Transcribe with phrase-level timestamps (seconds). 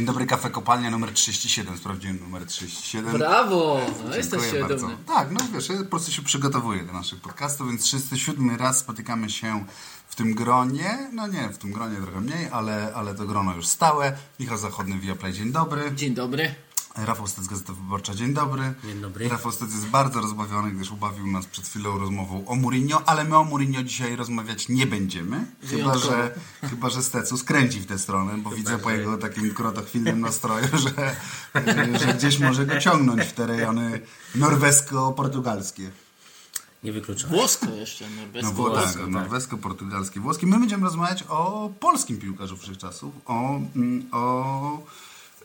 [0.00, 1.76] Dzień dobry, kafe kopalnia numer 37.
[1.76, 3.12] Sprawdziłem numer 37.
[3.12, 3.80] Brawo!
[4.08, 4.76] No, jesteś bardzo.
[4.76, 4.96] dumny.
[5.06, 9.30] Tak, no wiesz, ja po prostu się przygotowuję do naszych podcastów, więc 37 raz spotykamy
[9.30, 9.64] się
[10.08, 11.10] w tym gronie.
[11.12, 14.16] No nie, w tym gronie trochę mniej, ale, ale to grono już stałe.
[14.40, 15.92] Michał Zachodny, Viaplay, dzień dobry.
[15.94, 16.54] Dzień dobry.
[16.96, 18.74] Rafał Stec, Gazeta Wyborcza, dzień dobry.
[18.84, 19.28] Dzień dobry.
[19.28, 23.36] Rafał Stec jest bardzo rozbawiony, gdyż ubawił nas przed chwilą rozmową o Mourinho, ale my
[23.36, 25.46] o Mourinho dzisiaj rozmawiać nie będziemy.
[25.62, 26.34] Chyba, że,
[26.70, 31.16] chyba, że Stecu skręci w tę stronę, bo widzę po jego takim krotochwilnym nastroju, że,
[31.98, 34.00] że gdzieś może go ciągnąć w te rejony
[34.34, 35.90] norwesko-portugalskie.
[36.84, 37.30] Nie wykluczam.
[37.30, 38.52] Włosko jeszcze, No norwesko.
[38.52, 39.08] Włosko, tak, tak.
[39.08, 40.46] norwesko-portugalskie, włoskie.
[40.46, 44.82] My będziemy rozmawiać o polskim piłkarzu wszechczasów, o, mm, o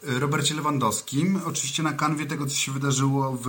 [0.06, 1.40] Robercie Lewandowskim.
[1.46, 3.48] Oczywiście na kanwie tego, co się wydarzyło w,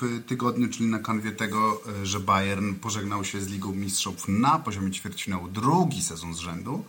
[0.00, 4.58] w tygodniu, czyli na kanwie tego, e, że Bayern pożegnał się z Ligą Mistrzów na
[4.58, 6.84] poziomie ćwierćfinału drugi sezon z rzędu.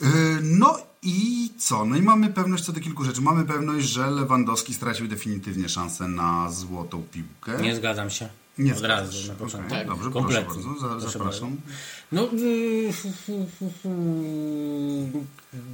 [0.00, 0.08] Yy,
[0.42, 1.84] No i co?
[1.84, 3.20] No i mamy pewność co do kilku rzeczy.
[3.20, 7.62] Mamy pewność, że Lewandowski stracił definitywnie szansę na złotą piłkę.
[7.62, 8.28] Nie zgadzam się.
[8.60, 9.66] Nie Od razu na początku.
[9.74, 10.44] Okej, Tak, Dobrze, kompletnie.
[10.44, 10.80] proszę bardzo.
[10.80, 11.56] Za, Proszę zapraszam.
[12.12, 12.92] No, yy,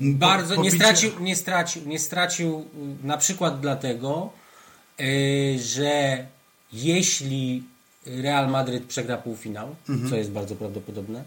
[0.00, 4.32] bardzo nie Pobicie- stracił, nie stracił, nie stracił yy, na przykład dlatego,
[4.98, 5.06] yy,
[5.58, 6.26] że
[6.72, 7.62] jeśli
[8.06, 10.10] Real Madryt przegra półfinał, Mhm.
[10.10, 11.24] co jest bardzo prawdopodobne,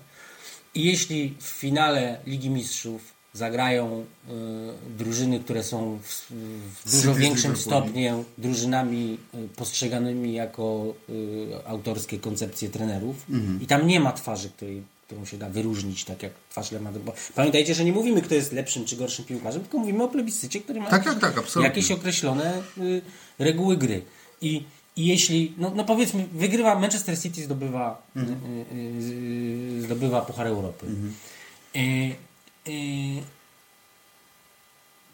[0.76, 4.34] i jeśli w finale Ligi Mistrzów zagrają yy,
[4.98, 6.32] drużyny, które są w,
[6.86, 13.62] w dużo większym stopniu drużyznami y, postrzeganymi jako y, autorskie koncepcje trenerów Mhm.
[13.62, 17.00] i tam nie ma twarzy, której, którą się da wyróżnić, tak jak twarz Lemadry.
[17.06, 20.60] Bo pamiętajcie, że nie mówimy, kto jest lepszym czy gorszym piłkarzem, tylko mówimy o plebiscycie,
[20.62, 21.64] który ma Tak, tak, tak, absolutnie.
[21.70, 23.02] jakieś określone y,
[23.40, 24.02] reguły gry.
[24.42, 24.64] I,
[24.96, 28.38] i jeśli, no, no powiedzmy, wygrywa Manchester City, zdobywa, Mhm.
[28.38, 30.86] y, y, y, zdobywa Puchar Europy.
[31.76, 33.22] Y, y,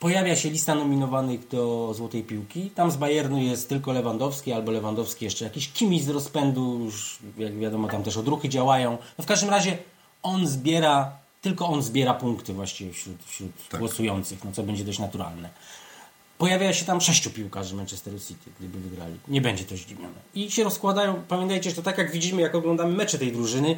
[0.06, 2.70] pojawia się lista nominowanych do Złotej Piłki.
[2.70, 7.60] Tam z Bayernu jest tylko Lewandowski, albo Lewandowski jeszcze jakiś kimś z rozpędu, już jak
[7.60, 8.98] wiadomo tam też odruchy działają.
[9.18, 9.78] No w każdym razie
[10.24, 11.12] on zbiera,
[11.42, 15.50] tylko on zbiera punkty właściwie wśród, wśród głosujących, no co będzie dość naturalne.
[16.38, 19.16] Pojawia się tam sześciu piłkarzy Manchester City, gdyby wygrali.
[19.28, 20.20] Nie będzie to zdziwione.
[20.36, 23.78] I się rozkładają, pamiętajcie, że to tak jak widzimy, jak oglądamy mecze tej drużyny,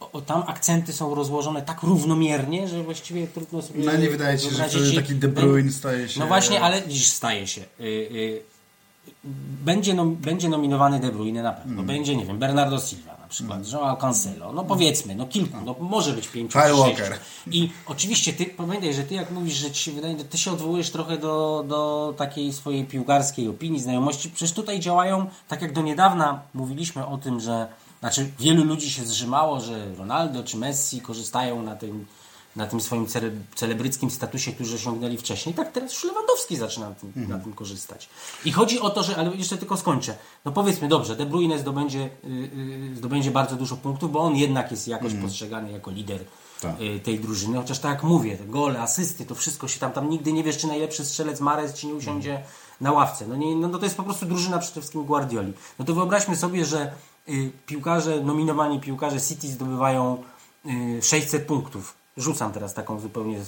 [0.00, 4.44] o, tam akcenty są rozłożone tak równomiernie, że właściwie trudno sobie No nie wydaje ci
[4.44, 6.20] się, że wtedy taki De Bruyne staje się...
[6.20, 7.60] No właśnie, ale dziś staje się.
[7.80, 8.42] Y, y,
[9.64, 11.72] będzie, nom, będzie nominowany De Bruyne na pewno.
[11.72, 11.86] Mm.
[11.86, 14.52] Będzie, nie wiem, Bernardo Silva na przykład, Joao Cancelo.
[14.52, 16.74] No powiedzmy, no kilku, no może być pięciu, Kyle.
[16.74, 17.18] Walker.
[17.50, 20.90] I oczywiście ty, pamiętaj, że ty jak mówisz, że ci się wydaje, ty się odwołujesz
[20.90, 24.30] trochę do, do takiej swojej piłkarskiej opinii, znajomości.
[24.30, 27.66] Przecież tutaj działają, tak jak do niedawna mówiliśmy o tym, że
[28.04, 32.06] znaczy wielu ludzi się zrzymało, że Ronaldo czy Messi korzystają na tym,
[32.56, 35.54] na tym swoim cele, celebryckim statusie, który osiągnęli wcześniej.
[35.54, 38.08] Tak teraz już Lewandowski zaczyna na tym, na tym korzystać.
[38.44, 40.16] I chodzi o to, że, ale jeszcze tylko skończę.
[40.44, 42.28] No powiedzmy dobrze, De Bruyne zdobędzie, y,
[42.92, 46.20] y, zdobędzie bardzo dużo punktów, bo on jednak jest jakoś postrzegany jako lider
[46.60, 46.80] Tak.
[46.80, 47.56] y, tej drużyny.
[47.56, 50.66] Chociaż tak jak mówię, gole, asysty, to wszystko się tam, tam nigdy nie wiesz, czy
[50.66, 52.42] najlepszy strzelec Mares ci nie usiądzie
[52.80, 53.26] na ławce.
[53.28, 55.52] No, nie, no, no to jest po prostu drużyna przede wszystkim Guardioli.
[55.78, 56.92] No to wyobraźmy sobie, że
[57.66, 60.22] piłkarze, nominowani piłkarze City zdobywają
[60.66, 61.94] y, 600 punktów.
[62.16, 63.42] Rzucam teraz taką zupełnie y,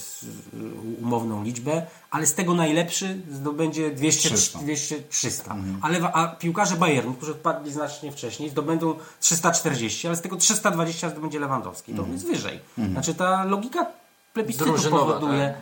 [1.02, 4.58] umowną liczbę, ale z tego najlepszy zdobędzie 200, 300.
[4.58, 5.56] 200 300.
[5.82, 11.10] Ale wa- a piłkarze Bayernu, którzy odpadli znacznie wcześniej, zdobędą 340, ale z tego 320
[11.10, 11.94] zdobędzie Lewandowski.
[11.94, 12.60] To on jest wyżej.
[12.92, 13.86] Znaczy ta logika
[14.32, 15.54] plebiscytu Drużynowa, powoduje...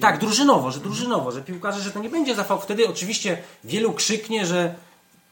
[0.00, 2.60] Tak, drużynowo, że drużynowo, że piłkarze, że to nie będzie zafał.
[2.60, 4.74] Wtedy oczywiście wielu krzyknie, że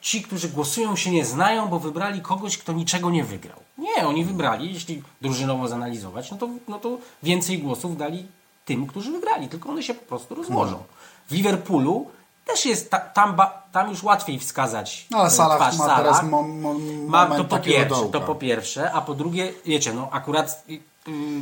[0.02, 3.58] ci, którzy głosują się nie znają, bo wybrali kogoś, kto niczego nie wygrał.
[3.78, 8.26] Nie, oni wybrali, jeśli drużynowo zanalizować, no to, no to więcej głosów dali
[8.64, 10.82] tym, którzy wygrali, tylko one się po prostu rozłożą.
[11.28, 12.06] W Liverpoolu
[12.46, 15.84] też jest, ta, tam, ba, tam już łatwiej wskazać No ale e, Salah twarz ma
[15.84, 15.98] Salah.
[15.98, 16.74] teraz mo, mo,
[17.06, 20.80] Ma, to, po pierwsze, to po pierwsze, a po drugie, wiecie, no akurat y, y,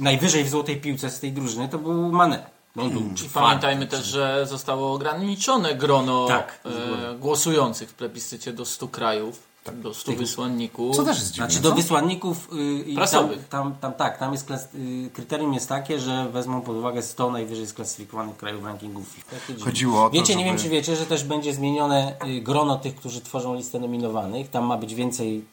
[0.01, 2.60] najwyżej w złotej piłce z tej drużyny to był Mane.
[2.76, 9.43] I pamiętajmy też, że zostało ograniczone grono Tak, e, głosujących w plebiscycie do 100 krajów,
[9.72, 10.96] do 100 wysłanników.
[10.96, 11.69] Co też jest dziwne, Znaczy co?
[11.69, 13.49] do wysłanników y, i tam, Prasowych.
[13.49, 17.31] tam, tam tak, tam jest klas, y, kryterium jest takie, że wezmą pod uwagę 100
[17.31, 19.37] najwyżej sklasyfikowanych krajów rankingu FIFA.
[19.49, 19.64] Dziwne.
[19.64, 22.76] Chodziło o to, Wiecie, nie żeby- wiem czy wiecie, że też będzie zmienione y, grono
[22.78, 24.50] tych, którzy tworzą listę nominowanych.
[24.50, 25.44] Tam ma być więcej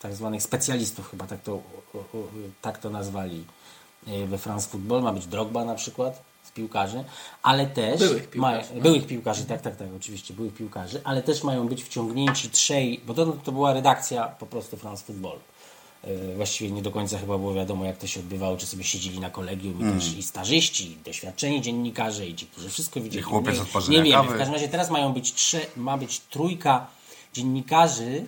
[0.00, 2.02] tak zwanych specjalistów, chyba tak to, o, o,
[2.62, 3.44] tak to nazwali
[4.08, 5.02] y, we France Football.
[5.02, 6.27] Ma być Drogba na przykład
[6.62, 7.04] piłkarzy,
[7.42, 11.42] ale też Byłych piłkarzy, mają- byłych piłkarzy, tak, tak, tak, oczywiście, byłych piłkarzy, ale też
[11.44, 15.38] mają być wciągnięci trzej, bo to, to była redakcja po prostu France Football.
[16.04, 19.20] E, Właściwie nie do końca chyba było wiadomo, jak to się odbywało, czy sobie siedzieli
[19.20, 19.96] na kolegium Mm.
[19.96, 23.22] i też i starzyści, i doświadczeni dziennikarze, i ci, którzy wszystko widzieli.
[23.22, 23.56] chłopiec
[23.88, 24.28] nie, nie wiemy.
[24.34, 26.86] W każdym razie teraz mają być trze, ma być trójka
[27.34, 28.24] dziennikarzy,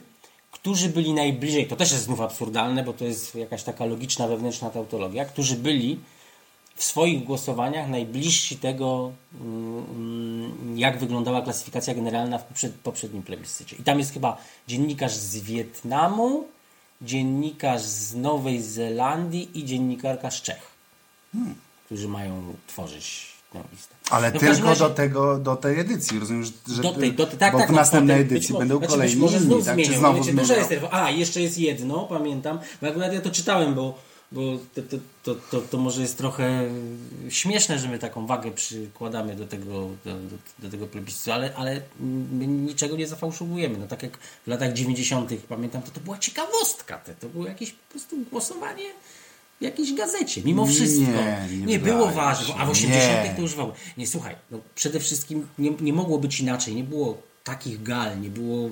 [0.50, 4.70] którzy byli najbliżej, to też jest znów absurdalne, bo to jest jakaś taka logiczna wewnętrzna
[4.70, 5.98] tautologia, którzy byli
[6.80, 13.76] w swoich głosowaniach najbliżsi tego, mm, jak wyglądała klasyfikacja generalna w poprzed, poprzednim plebiscycie.
[13.76, 14.36] I tam jest chyba
[14.68, 16.44] dziennikarz z Wietnamu,
[17.02, 20.62] dziennikarz z Nowej Zelandii i dziennikarka z Czech,
[21.86, 23.94] którzy mają tworzyć tę listę.
[24.10, 27.38] Ale No tylko razie- do, tego, do tej edycji, rozumiem, że, do tej, do tej,
[27.38, 29.74] tak, bo tak, w no, następnej potem edycji będą znaczy, kolejni inni, tak?
[29.74, 30.48] zmienią, Czy znowu wiecie, zmienią?
[30.48, 30.72] dużo jest.
[30.90, 35.34] A, jeszcze jest jedno, pamiętam, bo akurat ja to czytałem, bo, bo to, to, to,
[35.34, 36.70] to, to może jest trochę
[37.28, 41.80] śmieszne, że my taką wagę przykładamy do tego, do, do, do tego plebiscytu, ale, ale
[42.32, 43.78] my niczego nie zafałszowujemy.
[43.78, 45.30] No tak jak w latach 90.
[45.48, 46.98] pamiętam, to to była ciekawostka.
[46.98, 48.84] To, to było jakieś po prostu głosowanie
[49.60, 51.10] w jakiejś gazecie, mimo wszystko.
[51.50, 53.24] Nie, nie było wydaje ważne, a w 80.
[53.24, 53.34] Nie.
[53.36, 53.76] to już w ogóle.
[53.96, 56.74] Nie, słuchaj, no przede wszystkim nie, nie mogło być inaczej.
[56.74, 58.70] Nie było takich gal, nie było,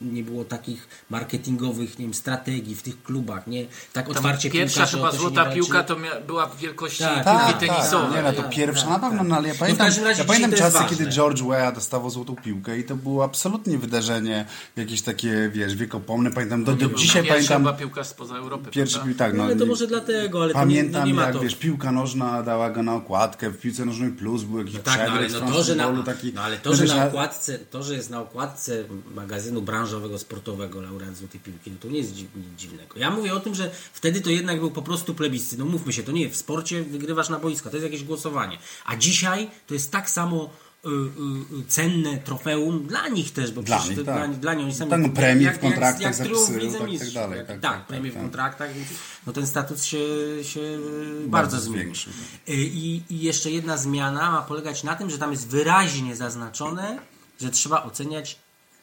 [0.00, 3.46] nie było takich marketingowych nie wiem, strategii w tych klubach.
[3.46, 7.26] Nie, tak otwarcie pierwsza chyba to złota nie piłka to była w wielkości Tak, piłki
[7.52, 8.12] Tak, tenisowej.
[8.12, 9.28] tak, nie, no to pierwsza tak, na pewno, tak.
[9.28, 10.88] no ale ja No pamiętam, razie ja pamiętam to czasy, ważne.
[10.96, 14.44] kiedy George Weah dostawał złotą piłkę i to było absolutnie wydarzenie
[14.76, 16.30] jakieś takie, wiesz, wiekopomne.
[16.30, 18.70] Pamiętam, do, do dzisiaj Pierwszy pamiętam chyba piłkarz spoza Europy.
[18.70, 21.14] pierwszy, tak, No, no, ale to nie- może dlatego, ale to nie, Pamiętam, no nie
[21.14, 21.40] ma jak to.
[21.40, 25.12] wiesz, piłka nożna dała go na okładkę, w piłce nożnej plus był jakiś Tak, no,
[25.12, 26.32] ale, no, to, że na, taki...
[26.34, 30.80] no, ale to, no że na okładce, to, że jest na okładce magazynu branżowego, sportowego
[30.80, 32.98] laureat Złotej Piłki, no to nie jest dziw, nic dziwnego.
[32.98, 35.58] Ja mówię o tym, że wtedy to jednak był po prostu plebiscyt.
[35.58, 38.58] No mówmy się, to nie w sporcie wygrywasz na boiska, to jest jakieś głosowanie.
[38.86, 40.50] A dzisiaj to jest tak samo
[40.86, 44.28] y, y, y, cenne trofeum dla nich też, bo Dla przecież nich, to tak.
[44.30, 47.10] dla, dla nich oni sami jak- premie w jak- kontraktach jak, jak w tak, tak
[47.12, 48.22] dalej, Jak- tak, tak, tak, premie tak, w tak.
[48.22, 48.88] kontraktach, więc
[49.26, 49.98] no ten status się,
[50.42, 50.78] się
[51.26, 51.80] bardzo, zmienił.
[51.82, 52.12] zwiększył.
[52.48, 56.98] Y, I, I jeszcze jedna zmiana ma polegać na tym, że tam jest wyraźnie zaznaczone,
[57.40, 58.38] że trzeba oceniać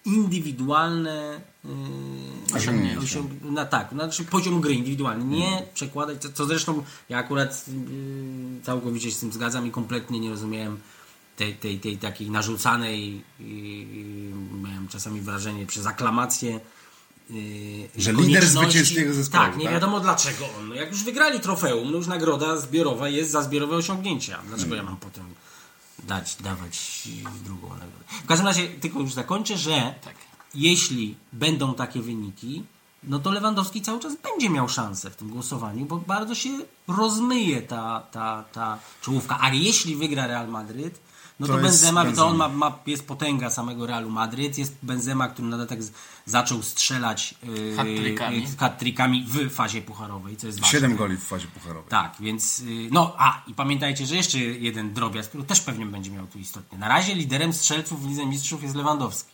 [0.05, 1.71] indywidualne yy,
[2.55, 2.99] Osiągnięcia.
[3.01, 5.25] osiąg- no tak, znaczy poziom gry indywidualny.
[5.25, 10.19] Nie przekładać, co, co zresztą ja akurat yy, całkowicie się z tym zgadzam i kompletnie
[10.19, 10.79] nie rozumiałem
[11.37, 13.45] tej, tej, tej takiej narzucanej, yy,
[14.63, 16.59] miałem czasami wrażenie przez aklamację
[17.97, 19.73] Że lider zwycięskiego zespołu, Tak, nie tak?
[19.73, 20.69] wiadomo dlaczego on.
[20.69, 24.39] No jak już wygrali trofeum, no już nagroda zbiorowa jest za zbiorowe osiągnięcia.
[24.47, 25.23] Dlaczego ja mam potem
[26.03, 27.07] dać, dawać
[27.45, 28.03] drugą nagrodę?
[28.23, 30.15] W każdym razie, tylko już zakończę, że Tak.
[30.55, 32.63] jeśli będą takie wyniki,
[33.03, 36.49] no to Lewandowski cały czas będzie miał szansę w tym głosowaniu, bo bardzo się
[36.87, 39.37] rozmyje ta, ta, ta czołówka.
[39.41, 40.99] A jeśli wygra Real Madryt,
[41.47, 45.27] no to, To Benzema, to on ma, ma, jest potęga samego Realu Madryt, jest Benzema,
[45.27, 45.91] który na dodatek z-
[46.25, 48.41] zaczął strzelać yy, Hat-trickami.
[48.41, 50.71] yy, hat-trickami w fazie pucharowej, co jest ważne.
[50.71, 51.89] Siedem goli w fazie pucharowej.
[51.89, 56.11] Tak, więc y, no, a i pamiętajcie, że jeszcze jeden drobiazg, który też pewnie będzie
[56.11, 56.77] miał tu istotnie.
[56.77, 59.33] Na razie liderem strzelców w Lidze Mistrzów jest Lewandowski.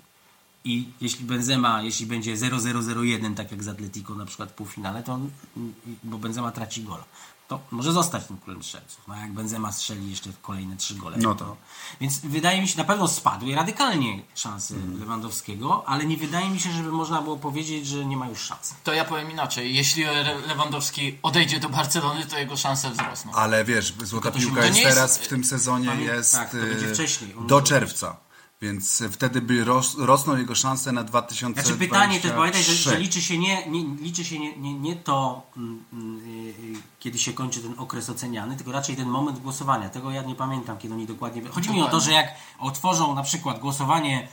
[0.65, 5.13] I jeśli Benzema, jeśli będzie 0-0-0-1, tak jak z Atletico na przykład w półfinale, to
[5.13, 5.73] on, mm,
[6.03, 7.03] bo Benzema traci gola,
[7.49, 9.01] to może zostać tym królem strzelców.
[9.07, 11.17] No a jak Benzema strzeli jeszcze kolejne trzy gole.
[11.19, 11.55] No to.
[12.01, 14.99] Więc wydaje mi się, na pewno spadły radykalnie szanse Mm.
[14.99, 18.73] Lewandowskiego, ale nie wydaje mi się, żeby można było powiedzieć, że nie ma już szans.
[18.83, 19.75] To ja powiem inaczej.
[19.75, 20.03] Jeśli
[20.47, 23.31] Lewandowski odejdzie do Barcelony, to jego szanse wzrosną.
[23.33, 26.57] Ale wiesz, złota to piłka to jest jest- teraz w tym sezonie jest tak, to
[26.57, 27.35] będzie wcześniej.
[27.35, 28.17] On do czerwca.
[28.61, 31.67] Więc wtedy by ros, rosną jego szanse na 2023.
[31.67, 34.95] Znaczy pytanie też, pamiętaj, że, że liczy się nie, nie, liczy się nie, nie, nie
[34.95, 39.39] to, mm, mm, y, y, kiedy się kończy ten okres oceniany, tylko raczej ten moment
[39.39, 39.89] głosowania.
[39.89, 41.41] Tego ja nie pamiętam, kiedy oni dokładnie...
[41.49, 42.27] Chodzi mi o to, że jak
[42.59, 44.27] otworzą na przykład głosowanie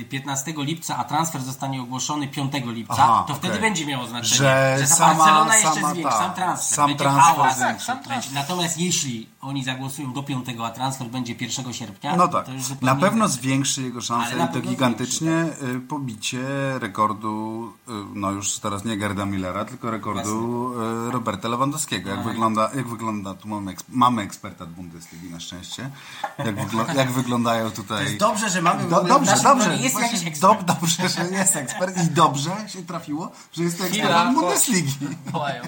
[0.00, 3.68] y, 15 lipca, a transfer zostanie ogłoszony 5 lipca, Aha, to wtedy okej.
[3.68, 4.36] będzie miało znaczenie.
[4.36, 6.76] Że ta sama- Barcelona jeszcze sama zwiększy, ta, sam transfer.
[6.76, 7.56] sam będzie transfer hałas.
[7.56, 7.86] zwiększy.
[7.86, 8.28] sam Będzie.
[8.34, 12.46] Natomiast jeśli oni zagłosują do 5, a transfer będzie 1 sierpnia, No tak,
[12.82, 13.36] na pewno inaczej.
[13.36, 16.40] zwiększy jego szanse i to gigantycznie y, pobicie
[16.78, 20.72] rekordu, y, no już teraz nie Gerda Millera, tylko rekordu
[21.08, 22.10] y, Roberta Lewandowskiego.
[22.10, 25.90] Jak wygląda, jak wygląda, tu mamy, mamy eksperta od Bundesligi na szczęście,
[26.38, 28.16] jak, wygl- jak wyglądają tutaj...
[28.18, 29.76] Dobrze, że mamy Do, dobrze, dobrze.
[29.76, 30.52] jest Właśnie jakiś ekspert.
[30.62, 34.40] dob- dobrze, że jest ekspert i dobrze się trafiło, że jest to ekspert od bo-
[34.40, 34.92] Bundesligi.
[35.32, 35.62] Wołają.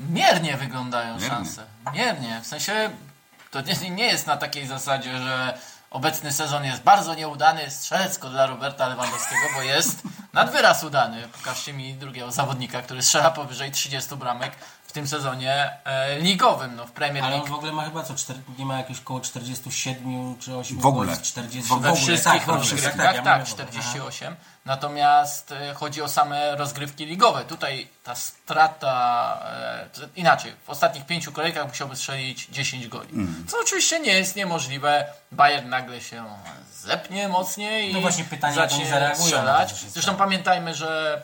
[0.00, 1.28] Miernie wyglądają Miernie.
[1.28, 1.64] szanse.
[1.94, 2.40] Miernie.
[2.42, 2.90] W sensie
[3.50, 5.58] to nie, nie jest na takiej zasadzie, że
[5.90, 11.28] obecny sezon jest bardzo nieudany strzelecko dla Roberta Lewandowskiego, bo jest nad wyraz udany.
[11.28, 14.52] Pokażcie mi drugiego zawodnika, który strzela powyżej 30 bramek
[14.94, 17.44] tym sezonie e, ligowym, no w Premier Ale League.
[17.46, 20.86] on w ogóle ma chyba co, czter, nie ma jakieś koło 47 czy 8 W
[20.86, 21.06] ogóle.
[21.06, 21.90] goli z 40 W ogóle.
[21.90, 24.36] We wszystkich tak, rozgrywkach, tak, tak, mówię, 48.
[24.64, 27.44] Natomiast e, chodzi o same rozgrywki ligowe.
[27.44, 29.38] Tutaj ta strata,
[30.02, 33.12] e, inaczej, w ostatnich pięciu kolejkach musiałby strzelić 10 goli.
[33.12, 33.44] Mm.
[33.48, 35.04] Co oczywiście nie jest niemożliwe.
[35.32, 36.24] Bayern nagle się
[36.72, 39.70] zepnie mocniej No i właśnie pytanie, jak zacznie zareagują strzelać.
[39.80, 41.22] się Zresztą pamiętajmy, że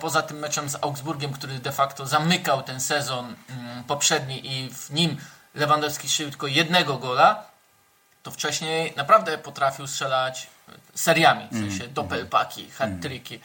[0.00, 4.90] poza tym meczem z Augsburgiem, który de facto zamykał ten sezon mm, poprzedni i w
[4.90, 5.16] nim
[5.54, 7.44] Lewandowski strzelił tylko jednego gola,
[8.22, 10.46] to wcześniej naprawdę potrafił strzelać
[10.94, 13.40] seriami, w sensie doppelpaki, hat-tricki.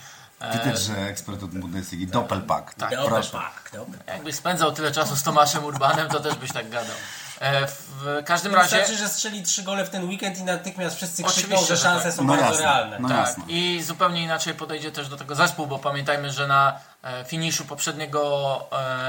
[0.51, 2.07] Ty też, że ekspert od Bundesligi.
[2.07, 2.73] Doppelpack.
[2.73, 2.91] Tak.
[2.91, 3.71] Doppelpack.
[4.07, 6.95] Jakbyś spędzał tyle czasu z Tomaszem Urbanem, to też byś tak gadał.
[7.41, 8.77] E, W każdym razie...
[8.77, 12.13] Wystarczy, że strzeli trzy gole w ten weekend i natychmiast wszyscy krzyczą, że szanse tak.
[12.13, 12.63] są No bardzo jasne.
[12.65, 12.99] realne.
[12.99, 13.43] No tak, jasne.
[13.47, 18.59] i zupełnie inaczej podejdzie też do tego zespół, bo pamiętajmy, że na e, finiszu poprzedniego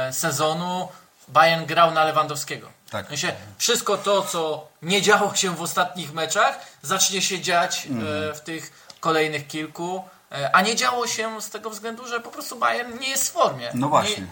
[0.09, 0.89] e, sezonu
[1.29, 2.69] Bayern grał na Lewandowskiego.
[2.91, 3.07] Tak.
[3.07, 8.35] W sensie, wszystko to, co nie działo się w ostatnich meczach, zacznie się dziać Mhm.
[8.35, 10.05] w tych kolejnych kilku.
[10.53, 13.71] A nie działo się z tego względu, że po prostu Bayern nie jest w formie.
[13.75, 14.23] No właśnie.
[14.23, 14.29] Nie,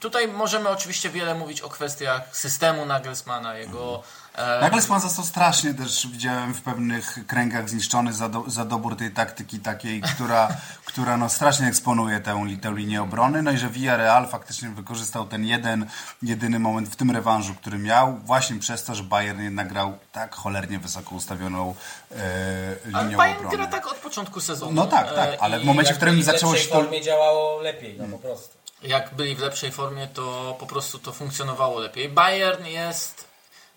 [0.00, 4.02] tutaj możemy oczywiście wiele mówić o kwestiach systemu Nagelsmana, jego
[4.34, 9.10] e, Nagelsmann został strasznie też, widziałem w pewnych kręgach zniszczony za, do, za dobór tej
[9.10, 10.48] taktyki takiej, która,
[10.84, 13.42] która no strasznie eksponuje tę, tę linię obrony.
[13.42, 15.86] No i że Villarreal faktycznie wykorzystał ten jeden,
[16.22, 20.34] jedyny moment w tym rewanżu, który miał, właśnie przez to, że Bayern jednak grał tak
[20.34, 21.74] cholernie wysoko ustawioną
[22.12, 22.14] e,
[22.92, 23.56] ale linią Bayern obrony.
[23.56, 24.72] gra tak od początku sezonu.
[24.72, 26.74] No tak, tak, E, ale w momencie, w którym zaczęło się to...
[26.74, 28.57] formie działało lepiej, no po prostu.
[28.82, 32.08] Jak byli w lepszej formie, to po prostu to funkcjonowało lepiej.
[32.08, 33.24] Bayern jest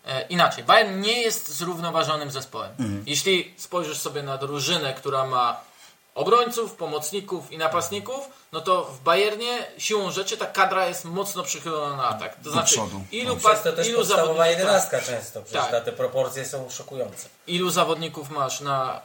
[0.06, 0.64] e, inaczej.
[0.64, 2.70] Bayern nie jest zrównoważonym zespołem.
[2.70, 3.04] Mhm.
[3.06, 5.60] Jeśli spojrzysz sobie na drużynę, która ma
[6.14, 11.96] obrońców, pomocników i napastników, no to w Bayernie siłą rzeczy ta kadra jest mocno przychylona
[11.96, 12.36] na atak.
[12.44, 13.04] To znaczy, przodu.
[13.12, 15.84] ilu, pas, to też ilu zawodników, jedenastka często, przecież Tak.
[15.84, 17.28] te proporcje są szokujące.
[17.46, 19.00] ilu zawodników masz na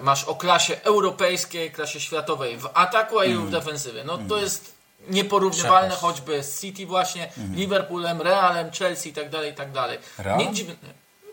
[0.00, 4.04] masz o klasie europejskiej, klasie światowej w ataku, a ilu w defensywie.
[4.04, 4.74] No to jest
[5.08, 6.00] nieporównywalne Przepaść.
[6.00, 9.98] choćby z City właśnie, Liverpoolem, Realem, Chelsea i tak dalej, i tak dalej.
[10.18, 10.38] Real?
[10.38, 10.74] Nie dziwne.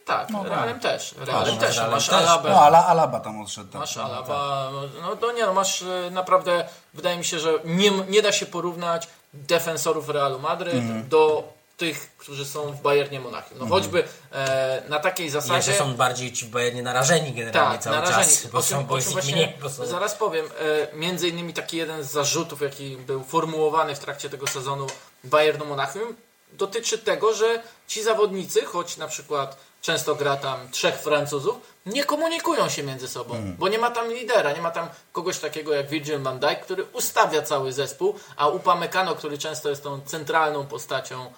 [0.05, 1.15] Tak, Realem też.
[1.17, 1.75] Realem no, też.
[1.75, 2.15] Realem Masz też.
[2.15, 2.49] Alabę.
[2.49, 3.71] No, ale Alaba tam odszedł.
[3.71, 3.81] tak.
[3.81, 4.71] Masz Alaba,
[5.01, 8.45] no to nie no, masz e, naprawdę, wydaje mi się, że nie, nie da się
[8.45, 13.59] porównać defensorów Realu Madryt do tych, którzy są w Bayernie Monachium.
[13.59, 15.55] No choćby e, na takiej zasadzie...
[15.55, 18.23] jeszcze są bardziej ci w Bayernie narażeni generalnie Tak, cały narażeni.
[18.25, 19.53] czas, bo, są, bo jest mniej.
[19.69, 19.85] Są...
[19.85, 20.45] zaraz powiem.
[20.45, 24.87] E, między innymi taki jeden z zarzutów, jaki był formułowany w trakcie tego sezonu
[25.23, 26.15] Bayernu Monachium,
[26.53, 31.55] dotyczy tego, że ci zawodnicy, choć na przykład często gra tam trzech Francuzów,
[31.85, 33.55] nie komunikują się między sobą, Hmm.
[33.55, 36.83] bo nie ma tam lidera, nie ma tam kogoś takiego jak Virgil van Dijk, który
[36.83, 41.31] ustawia cały zespół, a Upamecano, który często jest tą centralną postacią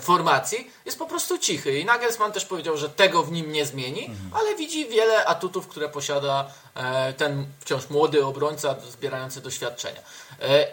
[0.00, 1.78] formacji, jest po prostu cichy.
[1.78, 4.30] I Nagelsmann też powiedział, że tego w nim nie zmieni, Mhm.
[4.34, 10.00] ale widzi wiele atutów, które posiada e, ten wciąż młody obrońca zbierający doświadczenia.
[10.40, 10.66] E,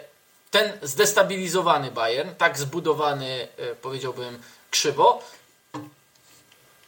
[0.50, 5.22] ten zdestabilizowany Bayern, tak zbudowany, e, powiedziałbym, krzywo,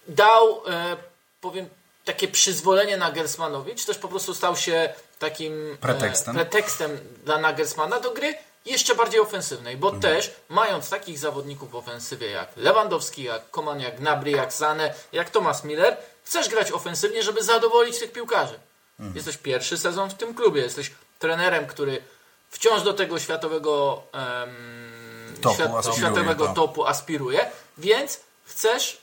[0.08, 0.96] dał, e,
[1.40, 1.68] powiem,
[2.04, 6.34] takie przyzwolenie Nagelsmannowi, czy też po prostu stał się takim e, Pretekstem.
[6.34, 8.34] pretekstem dla Nagelsmanna do gry
[8.66, 13.96] jeszcze bardziej ofensywnej, bo też mając takich zawodników w ofensywie jak Lewandowski, jak Koman, jak
[13.96, 18.58] Gnabry, jak Sane, jak Thomas Miller, chcesz grać ofensywnie, żeby zadowolić tych piłkarzy.
[19.14, 22.02] Jesteś pierwszy sezon w tym klubie, jesteś trenerem, który
[22.50, 24.02] wciąż do tego światowego
[25.40, 26.54] Topu aspiruje, światowego tak.
[26.54, 29.00] topu aspiruje, więc chcesz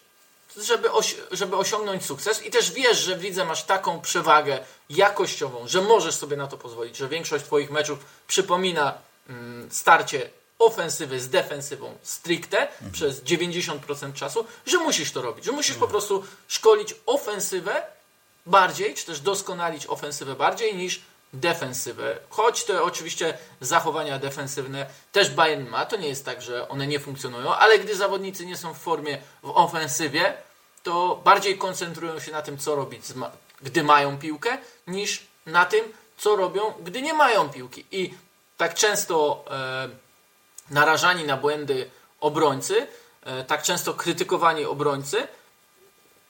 [0.57, 4.59] żeby, osi- żeby osiągnąć sukces i też wiesz, że w lidze masz taką przewagę
[4.89, 8.93] jakościową, że możesz sobie na to pozwolić, że większość Twoich meczów przypomina
[9.69, 10.29] starcie
[10.59, 16.23] ofensywy z defensywą stricte przez 90% czasu, że musisz to robić, że musisz po prostu
[16.47, 17.83] szkolić ofensywę
[18.45, 21.01] bardziej, czy też doskonalić ofensywę bardziej niż
[21.33, 22.17] defensywę.
[22.29, 26.99] Choć te oczywiście zachowania defensywne też Bayern ma, to nie jest tak, że one nie
[26.99, 30.33] funkcjonują, ale gdy zawodnicy nie są w formie w ofensywie,
[30.83, 33.03] to bardziej koncentrują się na tym, co robić,
[33.61, 34.57] gdy mają piłkę,
[34.87, 37.85] niż na tym, co robią, gdy nie mają piłki.
[37.91, 38.13] I
[38.57, 39.89] tak często e,
[40.69, 42.87] narażani na błędy obrońcy,
[43.23, 45.27] e, tak często krytykowani obrońcy,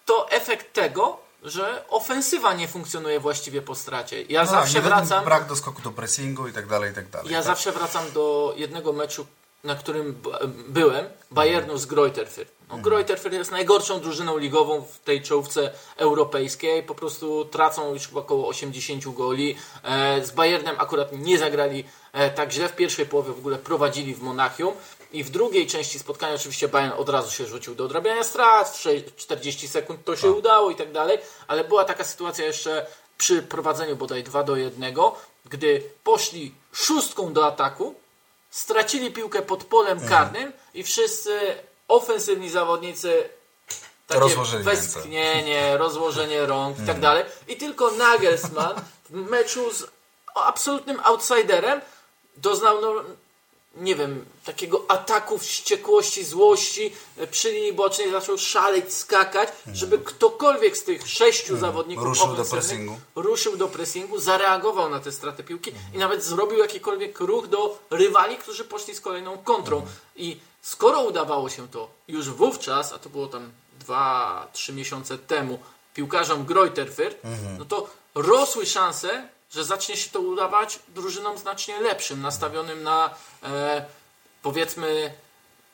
[0.06, 4.22] to efekt tego, że ofensywa nie funkcjonuje właściwie po stracie.
[4.22, 5.26] Ja No zawsze tak, nie- wracam.
[5.26, 7.32] Brak doskoku do pressingu i tak dalej, i tak dalej.
[7.32, 7.46] Ja tak?
[7.46, 9.28] zawsze wracam do jednego meczu,
[9.64, 10.22] na którym
[10.68, 12.46] byłem, Bayernu z Greuther Fürth.
[12.70, 16.84] No, Greuther Fürth jest najgorszą drużyną ligową w tej czołówce europejskiej.
[16.84, 19.56] Po prostu tracą już chyba około 80 goli.
[19.84, 21.84] E, z Bayernem akurat nie zagrali
[22.14, 22.70] e, tak źle.
[22.70, 24.74] W pierwszej połowie w ogóle prowadzili w Monachium.
[25.14, 28.82] I w drugiej części spotkania oczywiście Bayern od razu się rzucił do odrabiania strat, w
[28.82, 32.86] sze- 40 sekund to się udało i tak dalej, ale była taka sytuacja jeszcze
[33.18, 34.96] przy prowadzeniu bodaj 2 do 1,
[35.46, 37.96] gdy poszli szóstką do ataku,
[38.50, 40.10] stracili piłkę pod polem Mhm.
[40.10, 41.40] karnym i wszyscy
[41.88, 43.30] ofensywni zawodnicy
[44.08, 44.82] takie Rozłożyli ręce.
[44.82, 47.24] westchnienie, rozłożenie rąk i tak dalej.
[47.48, 48.76] I tylko Nagelsmann
[49.10, 49.84] w meczu z
[50.36, 51.82] absolutnym outsiderem
[52.38, 52.94] doznał, no,
[53.82, 56.94] nie wiem, takiego ataku wściekłości, złości.
[57.32, 63.00] Przy linii bocznej zaczął szaleć, skakać, żeby ktokolwiek z tych sześciu zawodników Ruszył do pressingu.
[63.16, 68.38] ruszył do pressingu, zareagował na tę stratę piłki i nawet zrobił jakikolwiek ruch do rywali,
[68.38, 69.86] którzy poszli z kolejną kontrą.
[70.16, 73.52] I skoro udawało się to już wówczas, a to było tam
[73.88, 75.60] 2-3 miesiące temu,
[75.94, 77.16] piłkarzom Greuther Fürth,
[77.60, 83.86] no to rosły szanse, że zacznie się to udawać drużynom znacznie lepszym, nastawionym na e,
[84.42, 85.14] powiedzmy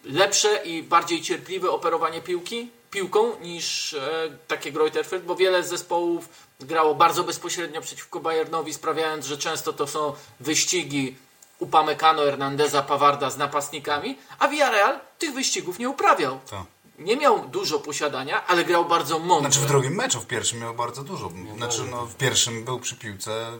[0.04, 6.30] lepsze i bardziej cierpliwe operowanie piłki, piłką niż e, takie Greuther Fürth, bo wiele zespołów
[6.60, 11.16] grało bardzo bezpośrednio przeciwko Bayernowi, sprawiając, że często to są wyścigi
[11.60, 16.40] Upamecano, Hernandeza, Pawarda z napastnikami, a Villarreal tych wyścigów nie uprawiał.
[16.50, 16.73] Tak.
[17.00, 19.52] Nie miał dużo posiadania, ale grał bardzo mądrze.
[19.52, 21.32] Znaczy w drugim meczu, w pierwszym miał bardzo dużo.
[21.58, 23.52] Znaczy no, w pierwszym był przy piłce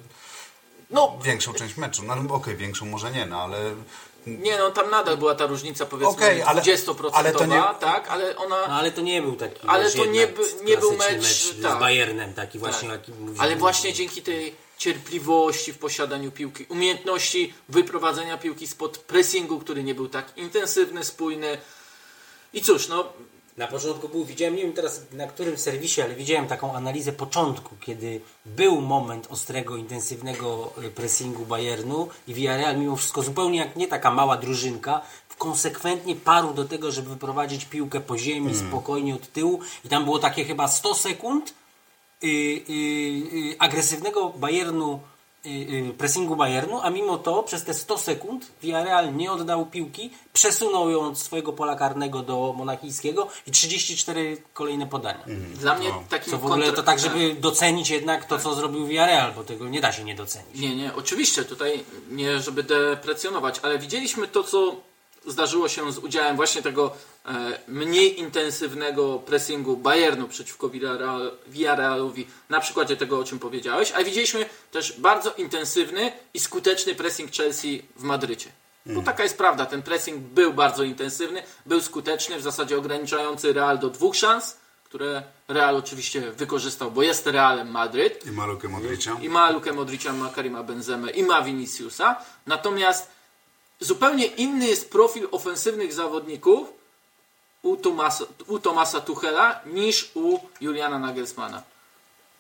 [0.90, 2.04] No, większą część meczu.
[2.04, 3.76] No okej, większą może nie, no ale...
[4.28, 8.08] nie no, tam nadal była ta różnica powiedzmy Okej, ale- 20%, ale to nie- tak,
[8.10, 8.68] ale ona...
[8.68, 11.80] No ale to nie był taki Ale to nie by- nie był mecz, z tak.
[11.80, 13.02] Bayernem, taki właśnie Tak.
[13.38, 19.96] Ale właśnie dzięki tej cierpliwości w posiadaniu piłki, umiejętności wyprowadzenia piłki spod pressingu, który nie
[19.96, 21.58] był tak intensywny, spójny.
[22.54, 23.14] I cóż, no,
[23.58, 27.76] Na początku był, widziałem, nie wiem teraz na którym serwisie, ale widziałem taką analizę początku,
[27.80, 33.88] kiedy był moment ostrego, intensywnego y, pressingu Bayernu i Villarreal mimo wszystko zupełnie jak nie
[33.88, 35.02] taka mała drużynka,
[35.38, 40.20] konsekwentnie parł do tego, żeby wyprowadzić piłkę po ziemi, spokojnie od tyłu i tam było
[40.20, 41.54] takie chyba 100 sekund
[42.24, 42.74] y, y,
[43.54, 45.00] y, agresywnego Bayernu,
[45.98, 51.00] pressingu Bayernu, a mimo to przez te 100 sekund Villarreal nie oddał piłki, przesunął ją
[51.00, 55.24] od swojego pola karnego do monachijskiego i 34 kolejne podania.
[55.60, 59.34] dla mnie takim Co w ogóle to tak, żeby docenić jednak to, co zrobił Villarreal,
[59.34, 60.60] bo tego nie da się nie docenić.
[60.60, 64.76] Nie, nie, oczywiście tutaj nie, żeby deprecjonować, ale widzieliśmy to, co
[65.26, 72.60] zdarzyło się z udziałem właśnie tego e, mniej intensywnego pressingu Bayernu przeciwko Villarreal, Villarrealowi na
[72.60, 78.04] przykładzie tego, o czym powiedziałeś, a widzieliśmy też bardzo intensywny i skuteczny pressing Chelsea w
[78.04, 78.50] Madrycie.
[78.86, 83.80] No taka jest prawda, ten pressing był bardzo intensywny, był skuteczny, w zasadzie ograniczający Real
[83.80, 89.18] do dwóch szans, które Real oczywiście wykorzystał, bo jest Realem Madryt, I ma Lukę Modricia.
[89.22, 92.16] i ma Lukę Modricia, ma Karima Benzemę i ma Viniciusa.
[92.48, 93.12] Natomiast
[93.80, 96.68] zupełnie inny jest profil ofensywnych zawodników
[97.62, 101.64] u Tomasa, u Tomasa Tuchela niż u Juliana Nagelsmana.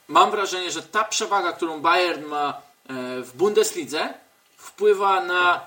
[0.07, 4.13] Mam wrażenie, że ta przewaga, którą Bayern ma e, w Bundeslidze
[4.57, 5.61] wpływa na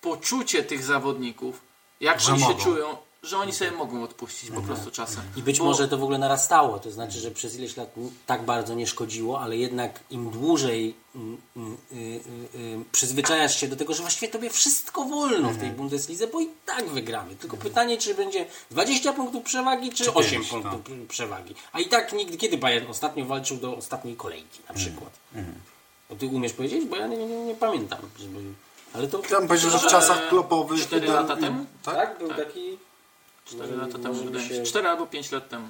[0.00, 1.60] poczucie tych zawodników,
[2.00, 5.22] jak oni się czują, że oni sobie mogą odpuścić po prostu czasem.
[5.36, 7.94] I być Bo- może to w ogóle narastało, to znaczy, że przez ileś lat
[8.26, 13.68] tak bardzo nie szkodziło, ale jednak im dłużej mm, mm, y, y, y, przyzwyczajasz się
[13.68, 17.36] do tego, że właściwie tobie wszystko wolno w tej Bundeslidze, bo i tak wygramy.
[17.36, 21.54] Tylko pytanie, czy będzie 20 punktów przewagi, czy 8 pięć, punktów przewagi.
[21.72, 25.10] A i tak nigdy, kiedy Bayern ostatnio walczył do ostatniej kolejki na przykład.
[26.10, 26.84] Bo ty umiesz powiedzieć?
[26.84, 27.98] Bo ja nie, nie, nie pamiętam.
[28.18, 28.38] Żeby...
[28.94, 29.22] Ale to...
[29.30, 30.80] Ja bym powiedział, że w czasach klopowych...
[30.80, 31.66] cztery da- lata temu?
[31.82, 32.78] Tak, był taki...
[33.50, 34.56] 4 lata temu, wydaje mi się.
[34.56, 35.68] się- 4 albo 5 lat temu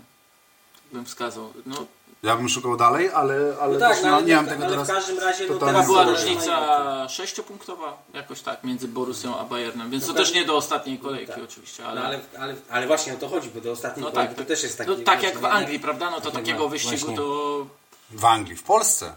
[0.92, 1.52] bym wskazał.
[1.66, 1.86] No,
[2.22, 4.64] Ja bym szukał dalej, ale, ale No tak, no, nie, ale, nie mam tak, tego
[4.66, 4.88] ale teraz...
[4.88, 10.06] w każdym razie no, teraz była różnica sześciopunktowa, jakoś tak, między Borussią a Bayernem, więc
[10.06, 12.00] to też nie do ostatniej kolejki oczywiście, ale...
[12.00, 14.48] No, ale, ale, ale właśnie o to chodzi, bo do ostatniej no kolejki tak, to
[14.48, 14.90] też jest taki...
[14.90, 16.10] no, tak jak w Anglii, prawda?
[16.10, 17.16] No to tak takiego wyścigu właśnie.
[17.16, 17.66] to...
[18.10, 19.12] W Anglii, w Polsce,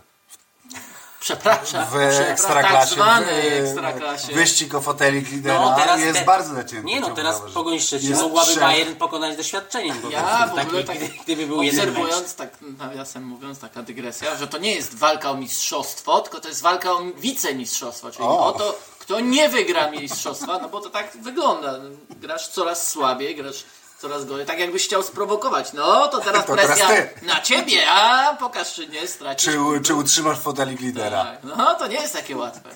[1.23, 3.27] Przepraszam, w ekstraklasie, tak
[3.59, 4.33] ekstraklasie.
[4.33, 6.83] wyścig o fotelik lidera No, teraz jest te- bardzo zacięty.
[6.87, 7.55] Nie no, teraz zauważyć.
[7.55, 8.63] Pogoń Szczecin mogłaby trzech.
[8.63, 10.01] Bayern pokonać doświadczeniem.
[10.01, 14.47] Bo Ja w taki, ogóle tak gdyby, był obserwując, tak nawiasem mówiąc, taka dygresja, że
[14.47, 18.45] to nie jest walka o mistrzostwo, tylko to jest walka o wicemistrzostwo, czyli O.
[18.45, 21.73] o to, kto nie wygra mistrzostwa, no bo to tak wygląda.
[22.09, 23.63] Grasz coraz słabiej, grasz
[24.03, 25.73] coraz gorzej, tak jakbyś chciał sprowokować.
[25.73, 27.25] No to teraz To teraz presja ty.
[27.25, 29.53] na ciebie, a pokaż czy nie stracisz.
[29.53, 31.23] Czy, czy utrzymasz fotelik lidera?
[31.23, 32.69] Tak, no to nie jest takie łatwe.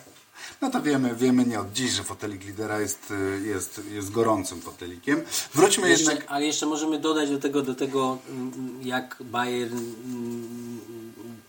[0.62, 4.62] No to wiemy, wiemy nie od dziś, że fotelik lidera jest, y, jest, jest gorącym
[4.62, 5.24] fotelikiem.
[5.54, 6.32] Wróćmy Jeszcze, jednak...
[6.32, 10.82] ale jeszcze możemy dodać do tego, do tego mm, jak Bayern mm,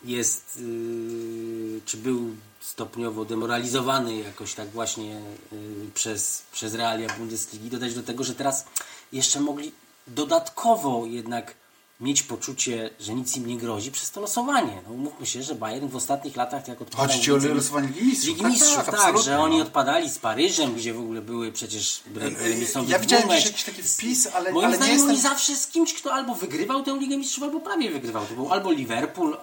[0.05, 5.21] jest, yy, czy był stopniowo demoralizowany jakoś tak właśnie
[5.53, 7.71] y, przez, przez realia Bundesligi.
[7.71, 8.65] Dodać do tego, że teraz
[9.13, 9.73] jeszcze mogli
[10.07, 11.55] dodatkowo jednak
[12.01, 14.83] mieć poczucie, że nic im nie grozi przez to losowanie.
[14.87, 17.07] No umówmy się, że Bayern w ostatnich latach jak odpadał...
[17.07, 18.29] Chodzi ci o losowanie Ligi Mistrzów.
[18.29, 19.63] Ligi Tak, Mistrzów, tak, tak, że oni no.
[19.65, 24.27] odpadali z Paryżem, gdzie w ogóle były przecież re- remisowi Ja widziałem jakiś taki wpis,
[24.35, 25.11] ale, Moim ale nie zdaniem jestem...
[25.11, 28.27] oni zawsze z kimś, kto albo wygrywał tę Ligę Mistrzów, albo prawie wygrywał.
[28.27, 29.37] To był albo Liverpool,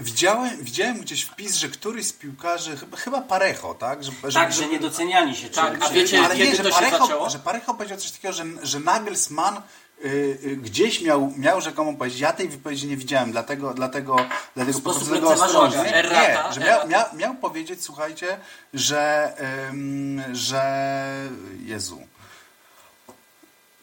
[0.00, 4.04] Widziałem, widziałem gdzieś wpis, że któryś z piłkarzy, chyba, chyba Parejo, tak?
[4.04, 5.50] Że, tak, że nie doceniani się.
[5.50, 8.34] Tak, czy, a wiecie, ale nie, że to się Parejo, że Parejo powiedział coś takiego,
[8.34, 10.08] że, że Nagelsmann y,
[10.44, 14.16] y, gdzieś miał, miał rzekomo powiedzieć, ja tej wypowiedzi nie widziałem, dlatego, dlatego,
[14.56, 15.82] dlatego podchodzę do tego ostrożnie.
[15.82, 18.38] Nie, że miał, miał, miał powiedzieć, słuchajcie,
[18.74, 19.32] że,
[19.70, 20.62] ym, że
[21.60, 22.00] Jezu.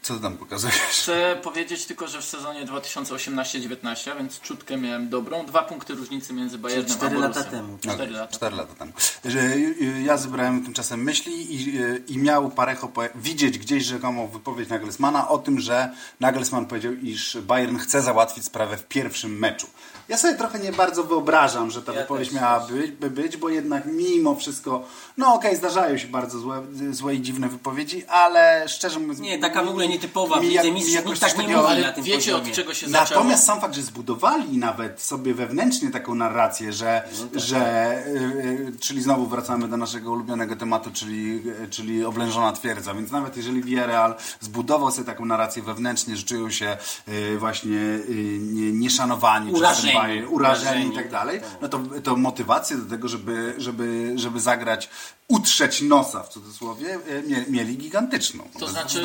[0.06, 0.76] Co tam pokazujesz?
[0.76, 5.46] Chcę powiedzieć tylko, że w sezonie 2018-19, więc czutkę miałem dobrą.
[5.46, 7.52] Dwa punkty różnicy między Bayernem a cztery lata Borussią.
[7.52, 7.78] temu.
[7.78, 8.34] Cztery Okej, lata.
[8.34, 8.91] cztery lata temu.
[9.26, 13.84] Że y, y, ja zebrałem tymczasem myśli i, y, i miał Parejo powie- widzieć gdzieś
[13.86, 19.39] rzekomo wypowiedź Nagelsmana o tym, że Nagelsmann powiedział, iż Bayern chce załatwić sprawę w pierwszym
[19.39, 19.68] meczu.
[20.10, 23.50] Ja sobie trochę nie bardzo wyobrażam, że ta Ja wypowiedź miała być, by być, bo
[23.50, 24.84] jednak mimo wszystko,
[25.18, 29.20] no okej, zdarzają się bardzo złe, złe i dziwne wypowiedzi, ale szczerze mówiąc...
[29.20, 30.54] Nie, taka w ogóle nietypowa mi mi
[30.91, 32.50] jakoś coś tak nie takiego- mówi Ale na tym wiecie poziomie.
[32.50, 33.20] od czego się zaczęło?
[33.20, 37.04] Natomiast sam fakt, że zbudowali nawet sobie wewnętrznie taką narrację, że,
[37.36, 42.94] że y, y, czyli znowu wracamy do naszego ulubionego tematu, czyli, y, czyli oblężona twierdza,
[42.94, 48.38] więc nawet jeżeli Villarreal zbudował sobie taką narrację wewnętrznie, że czują się y, właśnie y,
[48.41, 49.95] nie, nieszanowani, Urażeni.
[49.96, 50.94] Bayern, urażeni.
[50.94, 54.90] i tak dalej, no to, to motywację do tego, żeby, żeby, żeby zagrać,
[55.28, 58.50] utrzeć nosa w cudzysłowie, mie, mieli gigantyczną.
[58.60, 59.04] To znaczy,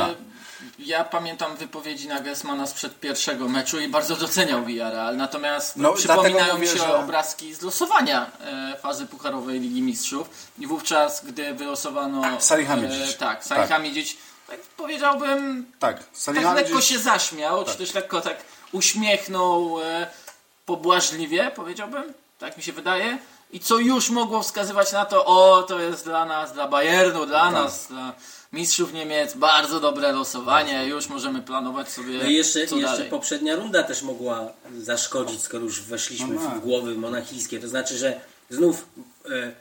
[0.79, 6.67] ja pamiętam wypowiedzi Nagelsmana sprzed pierwszego meczu i bardzo doceniał Villarreal, natomiast No, przypominają mi
[6.67, 10.31] się że- obrazki z losowania e, fazy pucharowej Ligi Mistrzów.
[10.59, 12.41] I wówczas, gdy wylosowano...
[12.41, 13.15] Salihamidzic.
[13.15, 18.37] E, tak, Salihamidzic, tak powiedziałbym, Tak, tak lekko się zaśmiał, czy też lekko tak
[18.73, 20.07] uśmiechnął e,
[20.77, 22.03] pobłażliwie, powiedziałbym,
[22.39, 23.19] tak mi się wydaje.
[23.53, 27.41] I co już mogło wskazywać na to, o, to jest dla nas, dla Bayernu, dla
[27.41, 27.53] Tak.
[27.53, 28.13] nas, dla
[28.53, 33.11] mistrzów Niemiec, bardzo dobre losowanie, już możemy planować sobie No i jeszcze, co jeszcze dalej.
[33.11, 34.47] poprzednia runda też mogła
[34.79, 36.59] zaszkodzić, skoro już weszliśmy No tak.
[36.59, 37.61] w głowy monachijskie.
[37.61, 38.87] To znaczy, że znów
[39.31, 39.53] e, e,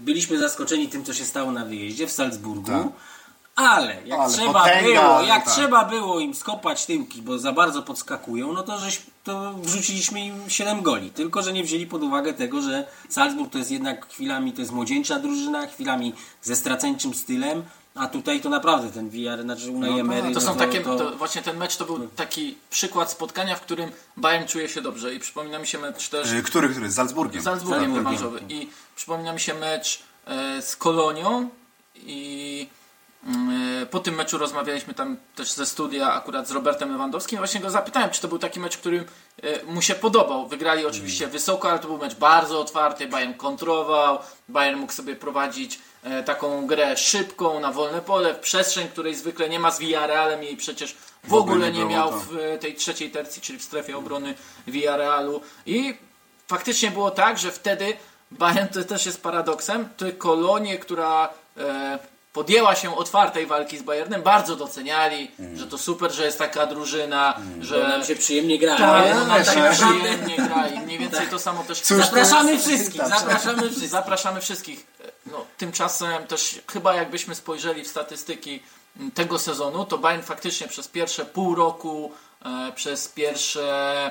[0.00, 2.70] byliśmy zaskoczeni tym, co się stało na wyjeździe w Salzburgu.
[2.72, 2.86] Tak.
[3.56, 5.54] Ale jak Ale trzeba potęga, było, jak tak.
[5.54, 10.50] trzeba było im skopać tyłki, bo za bardzo podskakują, no to żeś to wrzuciliśmy im
[10.50, 11.10] 7 goli.
[11.10, 14.72] Tylko, że nie wzięli pod uwagę tego, że Salzburg to jest jednak chwilami to jest
[14.72, 16.12] młodzieńcza drużyna, chwilami
[16.42, 17.62] ze straceńczym stylem,
[17.94, 20.96] a tutaj to naprawdę ten VR, znaczy Unai No Emery, To no są takie, to-
[20.96, 25.14] to właśnie ten mecz to był taki przykład spotkania, w którym Bayern czuje się dobrze
[25.14, 26.90] i przypomina mi się mecz też Y, Który, który?
[26.90, 27.42] Z Salzburgiem.
[27.42, 28.12] z Salzburgiem Salzburgiem.
[28.14, 28.40] rewanżowy.
[28.48, 31.48] I przypomina mi się mecz e, z Kolonią
[31.96, 32.68] i
[33.90, 37.38] po tym meczu rozmawialiśmy tam też ze studia akurat z Robertem Lewandowskim.
[37.38, 39.04] Właśnie go zapytałem, czy to był taki mecz, który
[39.42, 40.48] e, mu się podobał.
[40.48, 43.08] Wygrali oczywiście wysoko, ale to był mecz bardzo otwarty.
[43.08, 48.88] Bayern kontrował, Bayern mógł sobie prowadzić e, taką grę szybką, na wolne pole, w przestrzeń,
[48.88, 52.18] której zwykle nie ma z Villarrealem i przecież w, ogóle nie miał to.
[52.18, 54.34] w e, tej trzeciej tercji, czyli w strefie obrony
[54.66, 55.40] Villarrealu.
[55.66, 55.94] I
[56.48, 57.96] faktycznie było tak, że wtedy
[58.30, 61.98] Bayern to też jest paradoksem, tę kolonię, która e,
[62.36, 67.36] podjęła się otwartej walki z Bayernem, bardzo doceniali, że to super, że jest taka drużyna,
[67.60, 68.76] że że nam się przyjemnie gra.
[68.76, 71.96] tak, ale nam tak się naprawdę- przyjemnie gra i mniej więcej to samo też Cóż,
[71.96, 73.88] Zapraszamy wszystkich, zapraszamy wszystkich.
[73.88, 74.86] Zapraszamy wszystkich.
[75.26, 78.62] No, tymczasem też chyba jakbyśmy spojrzeli w statystyki
[79.14, 82.12] tego sezonu, to Bayern faktycznie przez pierwsze pół roku,
[82.44, 84.10] e, przez pierwsze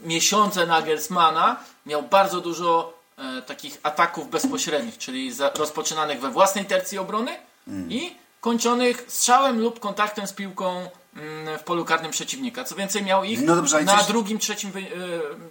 [0.00, 2.99] miesiące Nagelsmana miał bardzo dużo
[3.46, 7.36] takich ataków bezpośrednich, czyli rozpoczynanych we własnej tercji obrony
[7.88, 12.64] i kończonych strzałem lub kontaktem z piłką mm, w polu karnym przeciwnika.
[12.64, 14.72] Co więcej, miał ich No dobrze, na coś- drugim trzecim, e,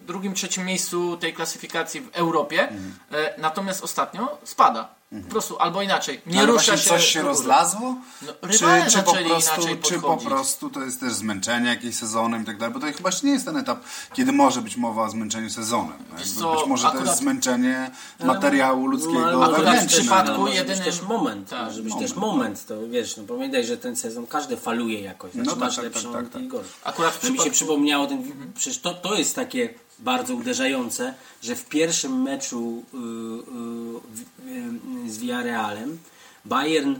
[0.07, 2.93] drugim, trzecim miejscu tej klasyfikacji w Europie, Mhm.
[3.11, 4.89] e, natomiast ostatnio spada.
[5.09, 6.89] Po prostu, albo inaczej, nie Ale rusza się.
[6.89, 7.95] coś się rozlazło?
[8.21, 8.57] No, czy,
[8.91, 12.73] czy, po prostu, czy po prostu to jest też zmęczenie jakieś sezonem i tak dalej?
[12.73, 15.93] Bo to chyba jeszcze nie jest ten etap, kiedy może być mowa o zmęczeniu sezonem.
[16.39, 17.91] Co, być może to akurat- jest zmęczenie
[18.23, 22.09] materiału ludzkiego No, ale w przypadku może jedynym- być też moment, Tak, może być moment.
[22.09, 25.63] też moment, to wiesz, no pamiętaj, że ten sezon każdy faluje jakoś, znaczy No tak,
[25.63, 26.69] masz tak, lepszą tak, tak, i gorszą.
[26.83, 28.23] Akurat w No mi się przypadku- przypomniało, ten,
[28.55, 32.97] przecież to, to jest takie bardzo uderzające, że w pierwszym meczu y,
[34.47, 35.99] y, y, z Villarrealem
[36.45, 36.95] Bayern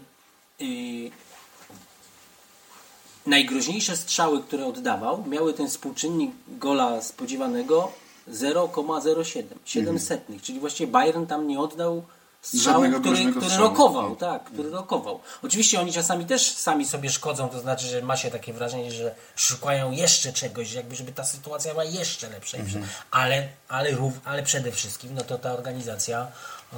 [3.25, 7.91] najgroźniejsze strzały, które oddawał, miały ten współczynnik gola spodziewanego
[8.31, 9.43] 0,07.
[9.65, 12.03] 7 setnych, czyli właściwie Bayern tam nie oddał
[12.53, 13.63] Żadnego który, który strzału.
[13.69, 15.19] rokował, tak, który rokował.
[15.43, 19.15] Oczywiście oni czasami też sami sobie szkodzą, to znaczy, że ma się takie wrażenie, że
[19.35, 22.87] szukają jeszcze czegoś, jakby żeby ta sytuacja była jeszcze lepsza, Mhm.
[23.11, 26.27] ale, ale, rów, ale przede wszystkim no to ta organizacja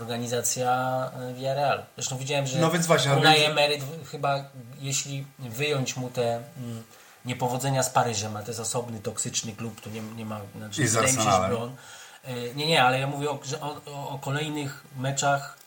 [0.01, 0.71] organizacja
[1.19, 1.83] e, Villarreal.
[1.95, 3.77] Zresztą widziałem, że No więc właśnie, Unai organiz- Emery
[4.11, 4.43] chyba,
[4.79, 6.83] jeśli wyjąć mu te mm,
[7.25, 10.87] niepowodzenia z Paryżem, a to jest osobny, toksyczny klub, tu nie, nie ma, znaczy, I
[10.87, 11.71] z się,
[12.23, 15.60] E, nie, nie, ale ja mówię o, o, o, kolejnych meczach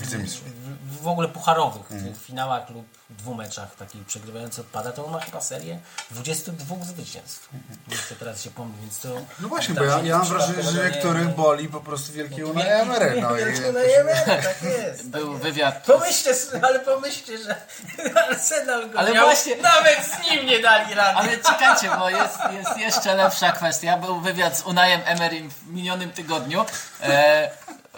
[0.00, 0.44] Wicemistrzów.
[0.44, 5.20] w, w ogóle pucharowych, w finałach lub dwóch meczach takich przegrywający odpada, to on ma
[5.20, 5.78] chyba serię
[6.10, 7.48] 22 zwycięstw.
[7.88, 9.08] Jeszcze teraz się pomyśl, więc to...
[9.40, 12.44] No właśnie, bo tak, ja, nie ja mam wrażenie, że niektórych boli po prostu wielki
[12.44, 13.20] Unai Emery.
[13.20, 13.42] No, i,
[14.26, 15.08] tak jest.
[15.08, 15.82] Był wywiad.
[15.82, 16.30] Pomyślcie,
[16.62, 17.56] ale pomyślcie, że
[18.28, 21.16] Arsenal go Ale miał, właśnie- nawet z nim nie dali rady.
[21.16, 23.96] Ale czekajcie, bo jest, jest jeszcze lepsza kwestia.
[23.96, 26.64] Był wywiad z Unajem Emerym w minionym tygodniu
[27.02, 27.50] e,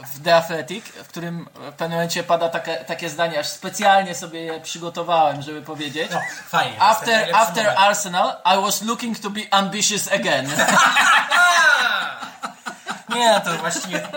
[0.07, 4.41] w The Athletic, w którym w pewnym momencie pada takie, takie zdanie, aż specjalnie sobie
[4.41, 6.11] je przygotowałem, żeby powiedzieć.
[6.11, 6.83] No, fajnie.
[6.83, 7.75] After, after.
[7.77, 10.51] Arsenal, I was looking to be ambitious again.
[13.15, 14.09] Nie, no to właściwie...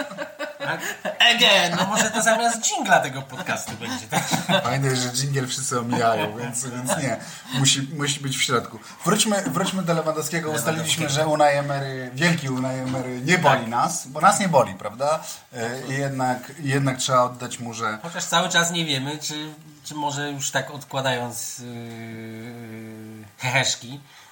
[1.19, 1.75] Again!
[1.77, 4.07] No może to zamiast dżingla tego podcastu będzie.
[4.07, 4.23] Tak?
[4.63, 7.17] Pamiętaj, że dżingiel wszyscy omijają, więc, więc nie.
[7.53, 8.79] Musi, musi być w środku.
[9.05, 10.51] Wróćmy, wróćmy do Lewandowskiego.
[10.51, 15.23] Ustaliliśmy, że Unai Emery, wielki Unai Emery nie boli nas, bo nas nie boli, prawda?
[15.53, 19.53] E, I jednak, jednak trzeba oddać mu, że Chociaż cały czas nie wiemy, czy,
[19.83, 21.65] czy może już tak odkładając yy,
[23.37, 24.22] heheszki, no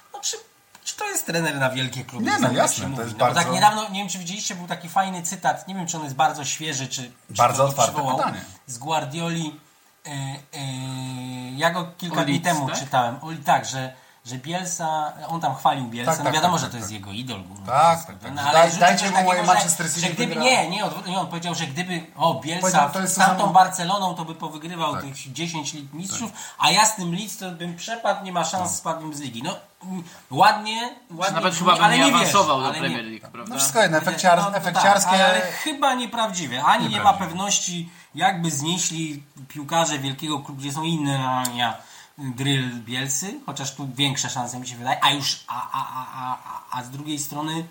[0.84, 2.26] czy, to jest trener na wielkie kluby?
[2.26, 4.54] Nie, no tak jasne, to jest no, bo bardzo- Tak niedawno, nie wiem czy widzieliście,
[4.54, 7.92] był taki fajny cytat, nie wiem czy on jest bardzo świeży, czy, czy Bardzo otwarte
[7.92, 8.40] przywołał, pytanie.
[8.66, 9.60] Z Guardioli,
[10.06, 12.78] yy, yy, ja go kilka dni temu tak?
[12.78, 13.92] czytałem, o, tak, że
[14.26, 16.88] że Bielsa, on tam chwalił Bielsa, Tak, no tak, wiadomo, tak, że tak, to jest
[16.88, 16.94] tak.
[16.94, 17.42] jego idol.
[17.42, 18.34] główny, Tak, tak, tak.
[18.34, 21.18] no, Daj- ale rzucił dajcie mu moje że- Manchester City że gdyby, nie, nie, nie,
[21.20, 24.92] on powiedział, że gdyby, o, Bielsa to jest z tamtą samo- Barceloną to by powygrywał
[24.92, 25.02] Tak.
[25.02, 28.74] tych 10 lig mistrzów, a ja z tym Leeds to bym przepadł, nie ma szans,
[28.76, 29.42] spadłbym z ligi.
[29.42, 33.04] No, mm, ładnie, ładnie Nawet chyba bym ale nie nie awansował wierzę, do nie- Premier
[33.04, 33.54] League, prawda?
[33.54, 35.10] no wszystko jedno, efekciar, no, no efekciarskie.
[35.10, 36.64] Tak, ale chyba nieprawdziwe.
[36.64, 37.26] Ani nie ma Nieprawdziwe.
[37.28, 41.76] pewności, jakby znieśli piłkarze wielkiego klubu, gdzie są inne realia
[42.22, 46.78] drill Bielsy, chociaż tu większe szanse mi się wydaje, a już, a, a, a, a,
[46.78, 47.64] a, z drugiej strony,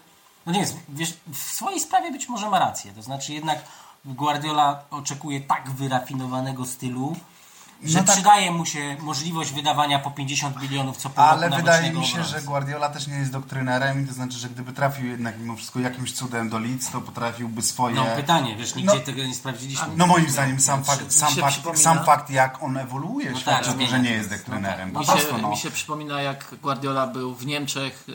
[0.46, 3.64] no nie wiem, wiesz, w swojej sprawie być może ma rację, to znaczy jednak
[4.06, 7.16] Guardiola oczekuje tak wyrafinowanego stylu,
[7.84, 8.15] że No tak.
[8.15, 12.41] przydaje mu się możliwość wydawania po 50 milionów co pół Ale wydaje mi się, że
[12.41, 16.50] Guardiola też nie jest doktrynerem, to znaczy, że gdyby trafił jednak mimo wszystko jakimś cudem
[16.50, 17.96] do Leeds, to potrafiłby swoje...
[17.96, 19.02] No pytanie, wiesz, nigdzie No.
[19.02, 19.88] tego nie sprawdziliśmy.
[19.98, 23.78] No moim zdaniem sam fakt, sam fakt, sam fakt jak on ewoluuje świadczy tak, o
[23.78, 24.91] tym, że nie jest doktrynerem.
[24.91, 25.50] Po Mi prostu, się, no.
[25.50, 28.06] mi się przypomina, jak Guardiola był w Niemczech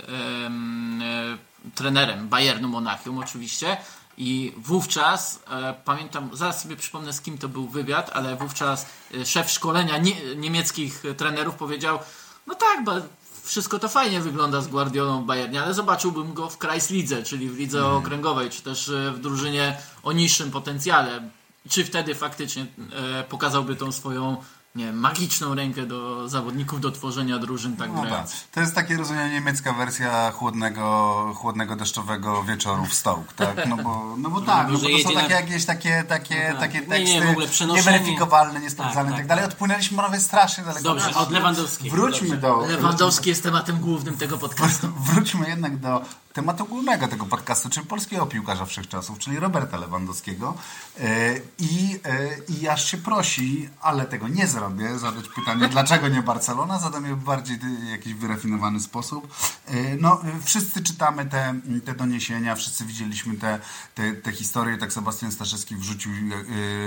[0.46, 3.76] em, e, trenerem Bayernu Monachium oczywiście
[4.18, 9.26] i wówczas, e, pamiętam, zaraz sobie przypomnę z kim to był wywiad, ale wówczas e,
[9.26, 11.98] szef szkolenia nie, niemieckich trenerów powiedział,
[12.46, 13.00] no tak, ba,
[13.46, 17.59] wszystko to fajnie wygląda z Guardiolą w Bayernie, ale zobaczyłbym go w Kreislidze, czyli w
[17.59, 21.31] lidze okręgowej, czy też e, w drużynie o niższym potencjale.
[21.68, 24.37] Czy wtedy faktycznie e, pokazałby tą swoją
[24.77, 28.09] nie magiczną rękę do zawodników do tworzenia drużyn tak No tak.
[28.09, 28.45] grając.
[28.53, 33.67] To jest takie rozumiem niemiecka wersja chłodnego, chłodnego deszczowego wieczoru w Stołk, tak?
[33.69, 36.59] No bo, no bo tak, no bo to są takie na- jakieś takie, takie, tak.
[36.61, 39.45] takie Nie, teksty nie, w ogóle przenoszenie- nieweryfikowalne, niesprawdzalne Tak, i tak tak, dalej.
[39.45, 40.83] Odpłynęliśmy prawie strasznie daleko.
[40.83, 41.97] Dobrze, od Lewandowskiego.
[41.97, 42.67] Wróćmy Dobrze.
[42.69, 42.73] do...
[42.77, 44.89] Lewandowski jest tematem głównym tego podcastu.
[45.12, 46.03] Wróćmy jednak do
[46.37, 50.55] tematu głównego tego podcastu, czyli polskiego piłkarza wszechczasów, czyli Roberta Lewandowskiego.
[51.01, 52.29] E, I, e,
[52.61, 56.79] I aż się prosi, ale tego nie zrobię, zadać pytanie, dlaczego nie Barcelona?
[56.79, 57.59] Zadam je w bardziej
[57.90, 59.35] jakiś wyrafinowany sposób.
[59.66, 63.59] E, No, wszyscy czytamy te, te doniesienia, wszyscy widzieliśmy te,
[63.94, 64.79] te, te historie.
[64.79, 66.12] Tak Sebastian Staszewski wrzucił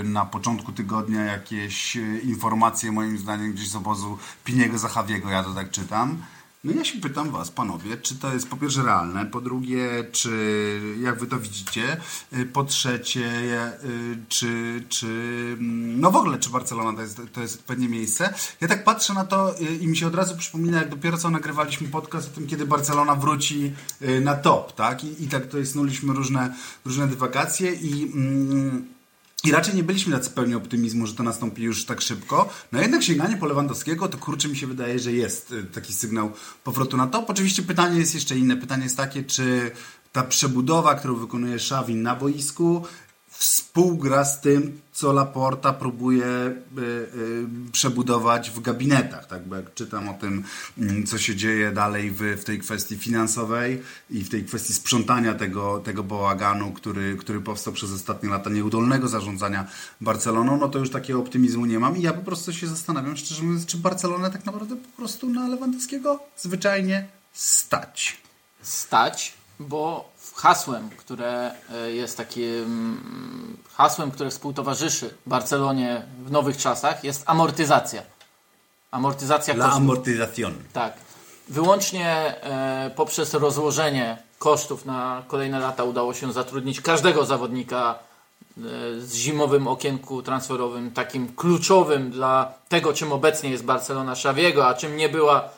[0.03, 5.71] na początku tygodnia jakieś informacje, moim zdaniem, gdzieś z obozu Piniego Zachawiego, ja to tak
[5.71, 6.23] czytam.
[6.63, 10.81] No ja się pytam Was, panowie, czy to jest po pierwsze realne, po drugie, czy
[11.01, 11.97] jak Wy to widzicie,
[12.33, 13.27] y, po trzecie,
[13.83, 15.07] y, czy, czy
[15.59, 18.33] mm, no w ogóle, czy Barcelona to jest, to jest odpowiednie miejsce.
[18.61, 21.29] Ja tak patrzę na to y, i mi się od razu przypomina, jak dopiero co
[21.29, 23.73] nagrywaliśmy podcast o tym, kiedy Barcelona wróci
[24.21, 25.03] na top, tak?
[25.03, 28.11] I, i tak tutaj snuliśmy różne, różne dywagacje i...
[28.13, 28.98] Mm,
[29.43, 32.49] i raczej nie byliśmy tacy pełni optymizmu, że to nastąpi już tak szybko.
[32.71, 36.31] No jednak sięganie po Lewandowskiego, to kurczę mi się wydaje, że jest y, taki sygnał
[36.63, 37.29] powrotu na top.
[37.29, 38.57] Oczywiście pytanie jest jeszcze inne.
[38.57, 39.71] Pytanie jest takie, czy
[40.11, 42.85] ta przebudowa, którą wykonuje Szawin na boisku,
[43.39, 49.27] współgra z tym, co Laporta próbuje y, y, przebudować w gabinetach.
[49.27, 49.47] Tak?
[49.47, 50.43] Bo jak czytam o tym,
[50.77, 55.33] mm, co się dzieje dalej w, w tej kwestii finansowej i w tej kwestii sprzątania
[55.33, 59.67] tego, tego bałaganu, który, który powstał przez ostatnie lata nieudolnego zarządzania
[60.01, 63.43] Barceloną, no to już takiego optymizmu nie mam i ja po prostu się zastanawiam, szczerze
[63.43, 68.17] mówiąc, czy Barcelonę tak naprawdę po prostu na Lewandowskiego zwyczajnie stać.
[68.61, 70.08] Stać, bo
[70.41, 73.01] hasłem, które e, jest takim
[73.73, 78.01] hasłem, które współtowarzyszy Barcelonie w nowych czasach jest amortyzacja.
[78.91, 79.83] Amortyzacja La kosztów.
[79.83, 80.53] amortización.
[80.73, 80.93] Tak.
[81.49, 82.09] Wyłącznie
[82.43, 88.61] e, poprzez rozłożenie kosztów na kolejne lata udało się zatrudnić każdego zawodnika e,
[88.99, 94.97] z zimowym okienku transferowym, takim kluczowym dla tego, czym obecnie jest Barcelona Xaviego, a czym
[94.97, 95.49] nie była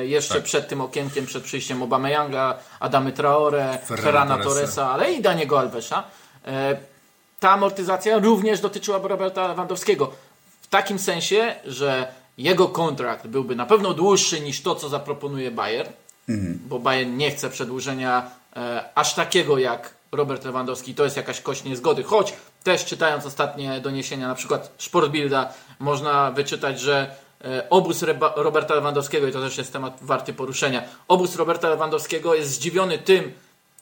[0.00, 0.42] jeszcze Tak.
[0.42, 4.90] przed tym okienkiem, przed przyjściem Aubameyanga, Adamy Traore, Ferrana Torresa.
[4.90, 6.02] Ale i Daniego Alvesa.
[6.46, 6.76] E,
[7.40, 10.12] ta amortyzacja również dotyczyła Roberta Lewandowskiego.
[10.60, 15.88] W takim sensie, że jego kontrakt byłby na pewno dłuższy niż to, co zaproponuje Bayern,
[16.68, 20.94] bo Bayern nie chce przedłużenia e, aż takiego jak Robert Lewandowski.
[20.94, 22.02] To jest jakaś kość niezgody.
[22.02, 22.32] Choć
[22.64, 27.14] też czytając ostatnie doniesienia, na przykład Sportbilda, można wyczytać, że e,
[27.70, 32.50] obóz Reba, Roberta Lewandowskiego, i to też jest temat warty poruszenia, obóz Roberta Lewandowskiego jest
[32.50, 33.32] zdziwiony tym,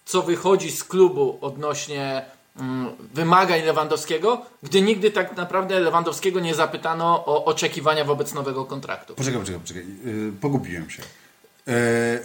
[0.05, 2.25] co wychodzi z klubu odnośnie
[2.57, 9.15] mm, wymagań Lewandowskiego, gdy nigdy tak naprawdę Lewandowskiego nie zapytano o oczekiwania wobec nowego kontraktu.
[9.15, 9.85] Poczekaj, poczekaj, poczekaj.
[10.05, 11.03] Yy, pogubiłem się.
[11.67, 11.75] Yy,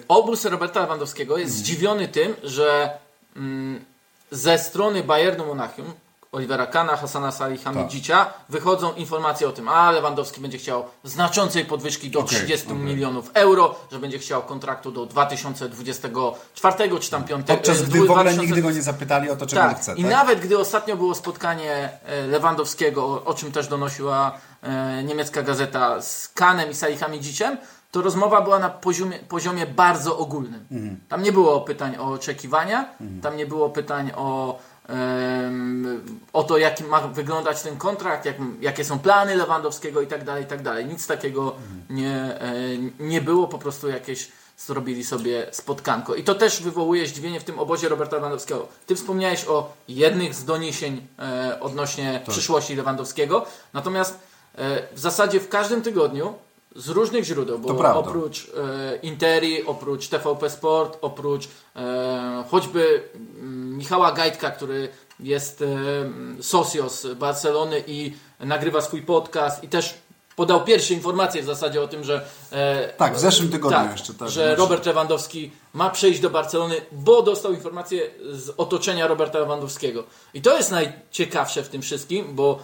[0.07, 2.97] Obóz Roberta Lewandowskiego jest zdziwiony tym, że
[3.35, 3.85] mm,
[4.31, 5.93] ze strony Bayernu Monachium,
[6.33, 12.19] Olivera Kana, Hassana Salihamidzicia wychodzą informacje o tym, a Lewandowski będzie chciał znaczącej podwyżki do
[12.19, 12.79] Okej, 30 okej.
[12.79, 17.47] milionów euro, że będzie chciał kontraktu do 2024 czy tam 5.
[17.47, 19.77] podczas e, gdy w ogóle 2000 nigdy go nie zapytali o to, czego on tak.
[19.77, 19.93] chce.
[19.95, 20.11] I tak?
[20.11, 26.27] nawet gdy ostatnio było spotkanie e, Lewandowskiego, o, czym też donosiła e, niemiecka gazeta z
[26.27, 27.57] Kanem i Salihamidziciem,
[27.91, 30.65] to rozmowa była na poziomie, poziomie bardzo ogólnym.
[30.71, 30.99] Mhm.
[31.09, 32.89] Tam nie było pytań o oczekiwania,
[33.21, 34.59] tam nie było pytań o,
[36.33, 40.43] o to, jaki ma wyglądać ten kontrakt, jak, jakie są plany Lewandowskiego i tak dalej,
[40.43, 40.85] i tak dalej.
[40.85, 41.55] Nic takiego
[41.89, 42.53] nie, e,
[42.99, 46.15] nie było, po prostu jakieś zrobili sobie spotkanko.
[46.15, 48.67] I to też wywołuje zdziwienie w tym obozie Roberta Lewandowskiego.
[48.85, 54.19] Ty wspomniałeś o jednych z doniesień e, odnośnie przyszłości Lewandowskiego, natomiast
[54.55, 56.33] e, w zasadzie w każdym tygodniu
[56.75, 63.03] z różnych źródeł, bo oprócz e, Interi, oprócz TVP Sport, oprócz e, choćby
[63.39, 65.65] mm, Michała Gajtka, który jest e,
[66.43, 69.93] socios Barcelony i nagrywa swój podcast i też
[70.35, 74.13] podał pierwsze informacje w zasadzie o tym, że e, Tak, w zeszłym tygodniu tak, jeszcze,
[74.13, 74.29] tak.
[74.29, 80.03] że Robert Lewandowski ma przejść do Barcelony, bo dostał informację z otoczenia Roberta Lewandowskiego.
[80.33, 82.59] I to jest najciekawsze w tym wszystkim, bo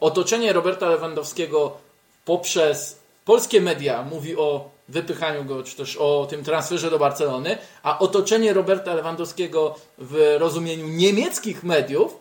[0.00, 1.76] otoczenie Roberta Lewandowskiego
[2.24, 7.98] poprzez polskie media mówi o wypychaniu go, czy też o tym transferze do Barcelony, a
[7.98, 12.16] otoczenie Roberta Lewandowskiego w rozumieniu niemieckich mediów,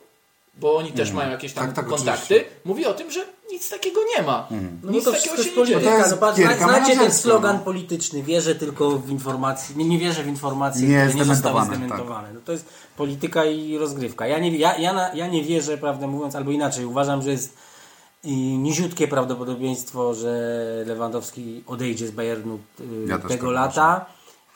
[0.59, 2.45] bo oni też mają jakieś tam Tak, tak, kontakty, oczywiście.
[2.65, 4.47] mówi o tym, że nic takiego nie ma.
[4.83, 6.03] No Nic to takiego się jest nie dzieje.
[6.11, 7.63] No, patrz, znacie ten slogan no.
[7.63, 12.27] polityczny, wierzę tylko w informacje, nie, nie wierzę w informacje, Nie które nie zostały zdementowane,
[12.27, 12.35] tak.
[12.35, 12.65] No to jest
[12.97, 14.27] polityka i rozgrywka.
[14.27, 17.53] Ja nie, ja, ja, na, ja nie wierzę, prawdę mówiąc, albo inaczej, uważam, że jest
[18.25, 24.05] y, niziutkie prawdopodobieństwo, że Lewandowski odejdzie z Bayernu y, Ja tego tak lata.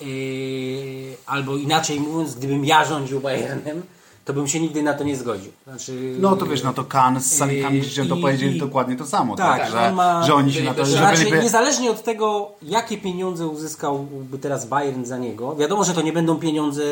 [0.01, 3.81] Y, albo inaczej mówiąc, gdybym ja rządził Bayernem,
[4.25, 5.51] to bym się nigdy na to nie zgodził.
[5.67, 8.95] Znaczy, No to wiesz, no to Kan z Salikami Yy, to i- powiedzieli i- dokładnie
[8.95, 11.43] to samo, tak, tak, że, ma- że oni się na to, że Znaczy, byliby...
[11.43, 16.35] niezależnie od tego, jakie pieniądze uzyskałby teraz Bayern za niego, wiadomo, że to nie będą
[16.39, 16.83] pieniądze,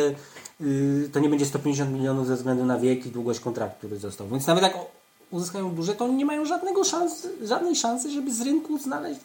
[1.13, 4.27] to nie będzie 150 milionów ze względu na wiek i długość kontraktu, który został.
[4.27, 4.77] Więc nawet jak
[5.36, 9.19] uzyskają duże, to oni nie mają żadnego szans, żadnej szansy, żeby z rynku znaleźć,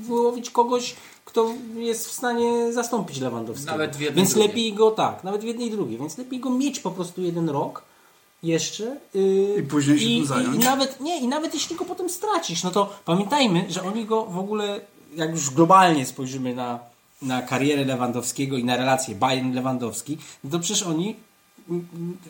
[0.00, 0.94] wyłowić kogoś,
[1.24, 3.72] kto jest w stanie zastąpić Lewandowskiego.
[3.72, 4.48] Nawet w jednej Więc drugiej.
[4.48, 7.48] lepiej go, tak, nawet w jednej i drugiej, więc lepiej go mieć po prostu jeden
[7.48, 7.82] rok
[8.42, 10.56] jeszcze yy, I później się i, tym zająć.
[10.56, 14.24] i, nawet nie, i nawet jeśli go potem stracisz, no to pamiętajmy, że oni go
[14.24, 14.80] w ogóle,
[15.14, 16.78] jak już globalnie spojrzymy na,
[17.22, 21.16] na karierę Lewandowskiego i na relację Bayern-Lewandowski, no to przecież oni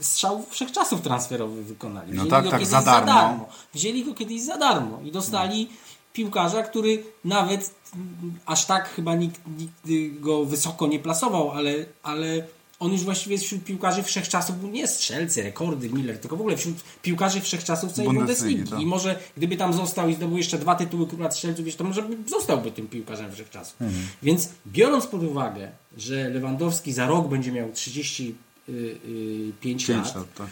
[0.00, 2.12] strzał wszechczasów transferowy wykonali.
[2.12, 3.06] No Wzięli no tak, tak, za darmo.
[3.06, 3.48] za darmo.
[3.74, 5.68] Wzięli go kiedyś za darmo i dostali
[6.12, 12.42] piłkarza, który nawet mm, aż tak chyba nikt, nikt go wysoko nie plasował, ale, ale
[12.80, 16.76] on już właściwie jest wśród piłkarzy wszechczasów, nie strzelcy, rekordy, Miller, tylko w ogóle wśród
[17.02, 18.64] piłkarzy wszechczasów całej Bundesligi.
[18.64, 18.70] To.
[18.70, 18.80] Tak.
[18.80, 22.70] I może gdyby tam został i zdobył jeszcze dwa tytuły króla strzelców, to może zostałby
[22.70, 23.82] tym piłkarzem wszechczasów.
[23.82, 24.06] Mhm.
[24.22, 28.34] Więc biorąc pod uwagę, że Lewandowski za rok będzie miał 30
[28.68, 30.50] Y, y, 5 lat, lat tak.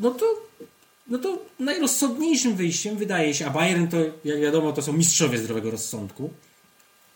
[0.00, 0.52] no to
[1.06, 5.70] no to najrozsądniejszym wyjściem wydaje się, a Bayern to, jak wiadomo, to są mistrzowie zdrowego
[5.70, 6.30] rozsądku.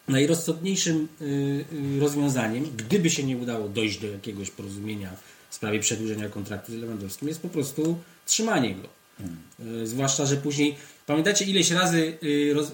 [0.09, 1.65] Najrozsądniejszym y,
[2.01, 5.11] rozwiązaniem, gdyby się nie udało dojść do jakiegoś porozumienia
[5.51, 8.89] w sprawie przedłużenia kontraktu z Lewandowskim, jest po prostu trzymanie go.
[9.19, 9.87] Hmm.
[9.87, 12.19] Zwłaszcza, że później, pamiętacie ileś razy
[12.55, 12.73] roz,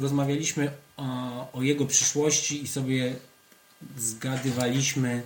[0.00, 3.14] rozmawialiśmy o, o jego przyszłości i sobie
[3.98, 5.22] zgadywaliśmy,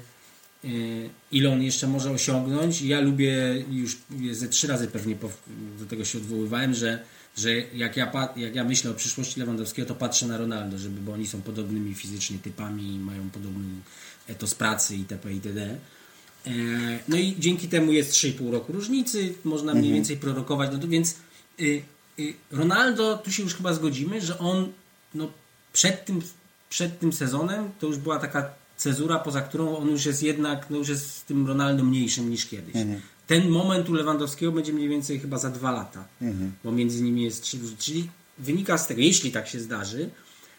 [1.32, 2.82] ile on jeszcze może osiągnąć.
[2.82, 3.96] Ja lubię, już
[4.32, 5.16] ze trzy razy pewnie
[5.78, 7.02] do tego się odwoływałem, że,
[7.36, 11.12] że jak, ja, jak ja myślę o przyszłości Lewandowskiego, to patrzę na Ronaldo, żeby, bo
[11.12, 13.68] oni są podobnymi fizycznie typami, mają podobny
[14.28, 15.32] etos pracy itp.
[15.32, 15.76] itd.
[16.46, 16.50] E,
[17.08, 21.16] No i dzięki temu jest 3,5 roku różnicy, można mniej więcej prorokować, no to więc
[21.60, 21.82] y,
[22.18, 24.72] y, Ronaldo, tu się już chyba zgodzimy, że on
[25.14, 25.30] no,
[25.72, 26.22] przed, tym,
[26.70, 30.76] przed tym sezonem to już była taka cezura, poza którą on już jest jednak, no
[30.76, 32.74] już jest tym Ronaldo mniejszym niż kiedyś.
[33.26, 36.04] Ten moment u Lewandowskiego będzie mniej więcej chyba za dwa lata,
[36.64, 38.08] bo między nimi jest trzy, czyli
[38.38, 40.10] wynika z tego, jeśli tak się zdarzy,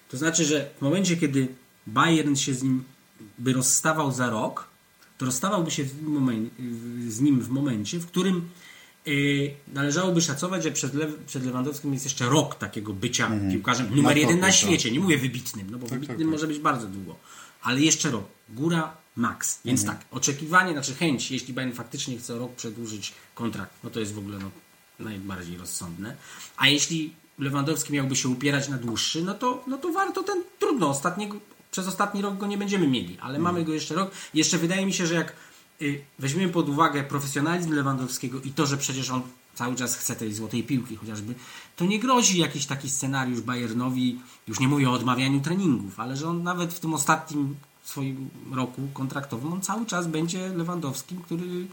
[0.09, 1.47] to znaczy, że w momencie, kiedy
[1.87, 2.83] Bayern się z nim
[3.39, 4.67] by rozstawał za rok,
[5.17, 5.83] to rozstawałby się
[7.07, 8.49] z nim w momencie, w którym
[9.07, 14.15] y, należałoby szacować, że przed, Lew- przed Lewandowskim jest jeszcze rok takiego bycia piłkarzem numer
[14.15, 14.55] Na jeden na tak.
[14.55, 14.91] świecie.
[14.91, 17.15] Nie mówię wybitnym, no bo wybitnym może być bardzo długo.
[17.61, 18.25] Ale jeszcze rok.
[18.49, 19.59] Góra, max.
[19.65, 24.13] Więc tak, oczekiwanie, znaczy chęć, jeśli Bayern faktycznie chce rok przedłużyć kontrakt, no to jest
[24.13, 24.51] w ogóle no,
[24.99, 26.15] najbardziej rozsądne.
[26.57, 30.89] A jeśli Lewandowski miałby się upierać na dłuższy, no to, no to warto ten, trudno,
[30.89, 31.37] ostatniego,
[31.71, 34.11] przez ostatni rok go nie będziemy mieli, ale mamy go jeszcze rok.
[34.33, 35.33] Jeszcze wydaje mi się, że jak
[35.81, 39.21] y, weźmiemy pod uwagę profesjonalizm Lewandowskiego i to, że przecież on
[39.59, 41.35] cały czas chce tej złotej piłki chociażby,
[41.75, 46.29] to nie grozi jakiś taki scenariusz Bayernowi, już nie mówię o odmawianiu treningów, ale że
[46.29, 51.67] on nawet w tym ostatnim swoim roku kontraktowym, on cały czas będzie Lewandowskim, który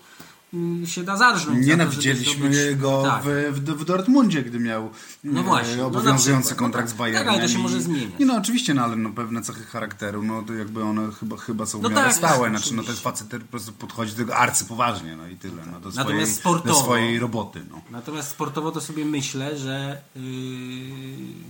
[0.87, 1.59] się da zarżnąć.
[1.59, 3.23] za to, Nienawidzieliśmy zdobyć- go Tak.
[3.25, 4.91] w, w, Dortmundzie, gdy miał
[5.25, 6.59] No e, właśnie, no obowiązujący przykład.
[6.59, 6.99] kontrakt No z tak.
[6.99, 7.25] Bayernem.
[7.25, 8.11] Tak, ale to się może zmieniać.
[8.21, 11.67] Nie, no oczywiście, no ale no, pewne cechy charakteru, no to jakby one chyba, chyba
[11.67, 12.51] są No w miarę tak, stałe.
[12.51, 13.05] tak, Znaczy, no oczywiście.
[13.05, 15.63] facet, po prostu podchodzi do tego arcypoważnie, no i tyle.
[15.73, 17.81] No, do, Natomiast swojej, sportowo- do swojej roboty, no.
[17.91, 20.23] Natomiast sportowo to sobie myślę, że yy,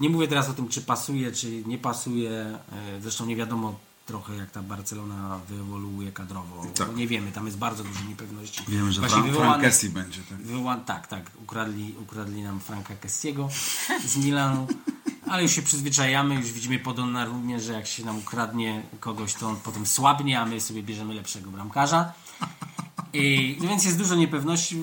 [0.01, 2.59] nie mówię teraz o tym, czy pasuje, czy nie pasuje.
[2.95, 6.67] Yy, zresztą nie wiadomo trochę, jak ta Barcelona wyewoluuje kadrowo.
[6.75, 6.97] Tak.
[6.97, 8.63] Nie wiemy, tam jest bardzo dużo niepewności.
[8.69, 10.21] Wiemy, że Właśnie Frank, wywołane- Frank Kessy będzie.
[10.21, 10.39] Tak.
[10.39, 10.77] Wywoła...
[10.77, 11.31] Tak, tak.
[11.43, 13.49] Ukradli, ukradli nam Franka Kessiego
[14.07, 14.67] z Milanu.
[15.31, 19.49] Ale już się przyzwyczajamy, już widzimy po Donnarumie, że jak się nam ukradnie kogoś, to
[19.49, 22.13] on potem słabnie, a my sobie bierzemy lepszego bramkarza.
[23.13, 24.83] I, no więc jest dużo niepewności w,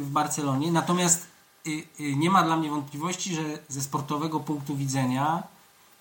[0.00, 0.72] w Barcelonie.
[0.72, 1.26] Natomiast
[1.66, 1.70] y,
[2.00, 5.42] y, nie ma dla mnie wątpliwości, że ze sportowego punktu widzenia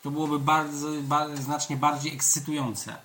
[0.02, 2.96] to byłoby bardzo, ba, znacznie bardziej ekscytujące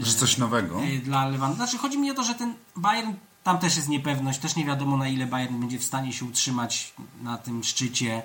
[0.00, 0.82] Że coś nowego.
[0.82, 1.54] y, dla Lewandowskiego.
[1.54, 4.96] Znaczy chodzi mi o to, że ten Bayern, tam też jest niepewność, też nie wiadomo
[4.96, 8.22] na ile Bayern będzie w stanie się utrzymać na tym szczycie.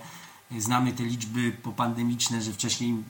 [0.51, 3.03] Y, Znamy te liczby popandemiczne, że wcześniej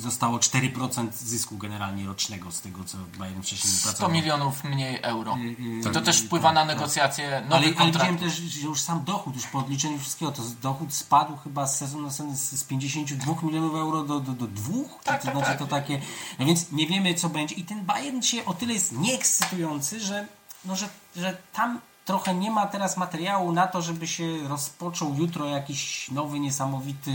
[0.00, 4.10] zostało 4% zysku generalnie rocznego z tego, co Bayern wcześniej 100 pracował.
[4.16, 5.36] milionów mniej euro.
[5.36, 8.20] y, I to też wpływa na negocjacje Ale, nowych ale widziałem kontraktów.
[8.20, 12.02] też, że już sam dochód, już po odliczeniu wszystkiego, to dochód spadł chyba z sezonu
[12.02, 14.72] na sezon z z 52 milionów euro do, do, do 2.
[15.04, 15.58] Tak, to tak, znaczy tak.
[15.58, 16.00] to takie.
[16.38, 17.54] No więc nie wiemy co będzie.
[17.54, 20.26] I ten Bayern się o tyle jest nieekscytujący, że,
[20.64, 25.46] no, że, że tam trochę nie ma teraz materiału na to, żeby się rozpoczął jutro
[25.46, 27.12] jakiś nowy, niesamowity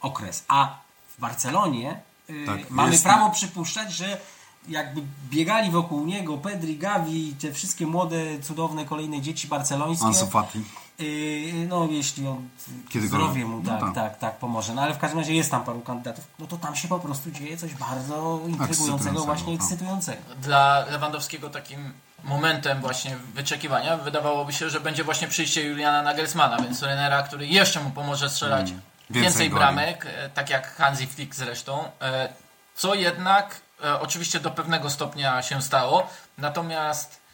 [0.00, 0.44] okres.
[0.48, 0.76] A
[1.16, 4.20] w Barcelonie y, Tak, mamy jest- prawo przypuszczać, że
[4.68, 10.06] jakby biegali wokół niego Pedri, Gavi, te wszystkie młode, cudowne kolejne dzieci barcelońskie.
[10.06, 10.64] Ansu Fati.
[10.98, 12.48] Yy, no jeśli on
[12.88, 13.94] Kiedy zdrowie go- mu no tak, tak.
[13.94, 14.74] tak, tak pomoże.
[14.74, 17.30] No ale w każdym razie jest tam paru kandydatów, no to tam się po prostu
[17.30, 19.54] dzieje coś bardzo intrygującego, właśnie no.
[19.54, 20.22] ekscytującego.
[20.42, 21.92] Dla Lewandowskiego takim
[22.24, 27.80] momentem właśnie wyczekiwania wydawałoby się, że będzie właśnie przyjście Juliana Nagelsmana, więc trenera, który jeszcze
[27.80, 28.82] mu pomoże strzelać Mm.
[29.10, 32.28] Więcej więcej bramek, e, tak jak Hansi Flick zresztą, e,
[32.74, 37.24] co jednak e, oczywiście do pewnego stopnia się stało, natomiast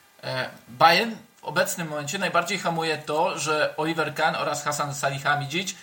[0.69, 5.75] Bayern w obecnym momencie najbardziej hamuje to, że Oliver Kahn oraz Hasan Salihamidzic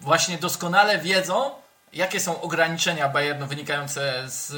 [0.00, 1.50] właśnie doskonale wiedzą,
[1.94, 4.52] jakie są ograniczenia Bayernu wynikające z,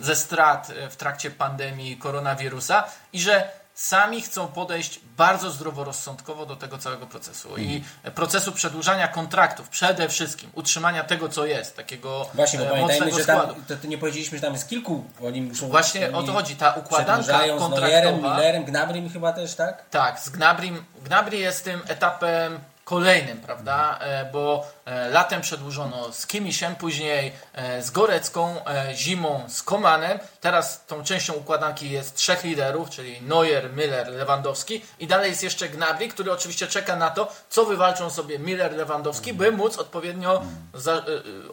[0.00, 6.78] ze strat w trakcie pandemii koronawirusa i że sami chcą podejść bardzo zdroworozsądkowo do tego
[6.78, 12.64] całego procesu i procesu przedłużania kontraktów, przede wszystkim utrzymania tego, co jest, takiego Właśnie, bo
[12.64, 15.68] e, pamiętajmy, że tam, to, to nie powiedzieliśmy, że tam jest kilku, oni muszą...
[15.68, 18.34] Właśnie o to chodzi, ta układanka przedłużają z Neuerem, kontraktowa.
[18.36, 19.84] Millerem, Gnabrym chyba też, tak?
[19.90, 20.84] Tak, z Gnabrim.
[21.04, 22.58] Gnabry jest tym etapem
[22.90, 23.98] kolejnym, prawda?
[24.00, 28.56] E, Bo e, latem przedłużono z Kimisiem, później e, z Gorecką,
[28.94, 30.18] zimą z Komanem.
[30.40, 35.68] Teraz tą częścią układanki jest trzech liderów, czyli Neuer, Miller, Lewandowski i dalej jest jeszcze
[35.68, 40.42] Gnabry, który oczywiście czeka na to, co wywalczą sobie Miller, Lewandowski, by móc odpowiednio,
[40.74, 41.02] za,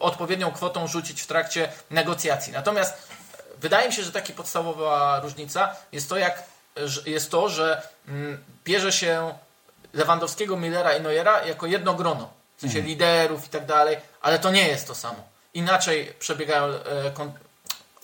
[0.00, 2.52] odpowiednią kwotą rzucić w trakcie negocjacji.
[2.52, 3.08] Natomiast
[3.58, 6.42] wydaje mi się, że taka podstawowa różnica jest to, jak,
[7.06, 9.34] jest to że mm, bierze się
[9.92, 12.30] Lewandowskiego, Millera i Neuera jako jedno grono.
[12.56, 15.24] W sensie liderów i tak dalej, ale to nie jest to samo.
[15.54, 17.32] Inaczej przebiegają e, kon,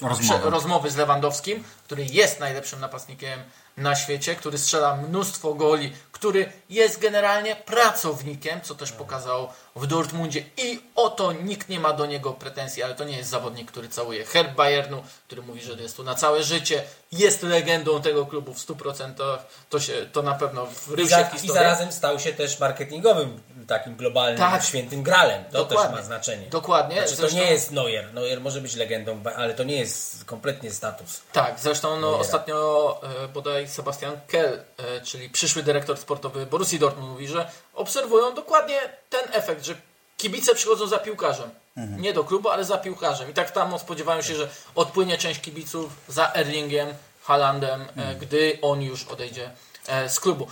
[0.01, 0.39] Rozmowy.
[0.41, 3.43] prze- rozmowy z Lewandowskim, który jest najlepszym napastnikiem
[3.77, 10.45] na świecie, który strzela mnóstwo goli, który jest generalnie pracownikiem, co też pokazał w Dortmundzie.
[10.57, 13.89] I o to nikt nie ma do niego pretensji, ale to nie jest zawodnik, który
[13.89, 18.55] całuje herb Bayernu, który mówi, że jest tu na całe życie, jest legendą tego klubu
[18.55, 19.39] w 100%,
[19.70, 21.55] to, się, to na pewno I, wrył za, się w I historię.
[21.55, 24.65] zarazem stał się też marketingowym takim globalnym, Tak.
[24.65, 25.45] świętym gralem.
[25.45, 25.91] To Dokładnie.
[25.93, 26.47] też ma znaczenie.
[26.47, 26.97] Dokładnie.
[26.97, 28.15] Znaczy, to Zresztą- nie jest Neuer.
[28.15, 31.21] Neuer może być legendą, ale to nie jest kompletnie status.
[31.33, 37.11] Tak, zresztą no, ostatnio e, bodaj Sebastian Kell, e, czyli przyszły dyrektor sportowy Borussii Dortmund
[37.11, 39.75] mówi, że obserwują dokładnie ten efekt, że
[40.17, 41.51] kibice przychodzą za piłkarzem.
[41.77, 43.31] Nie do klubu, ale za piłkarzem.
[43.31, 46.89] I tak samo spodziewają się, że odpłynie część kibiców za Erlingiem,
[47.23, 49.51] Haalandem, e, gdy on już odejdzie
[49.89, 50.47] e, z klubu.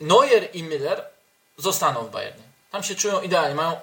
[0.00, 1.04] Neuer i Miller
[1.56, 2.42] zostaną w Bayernie.
[2.70, 3.76] Tam się czują idealnie, mają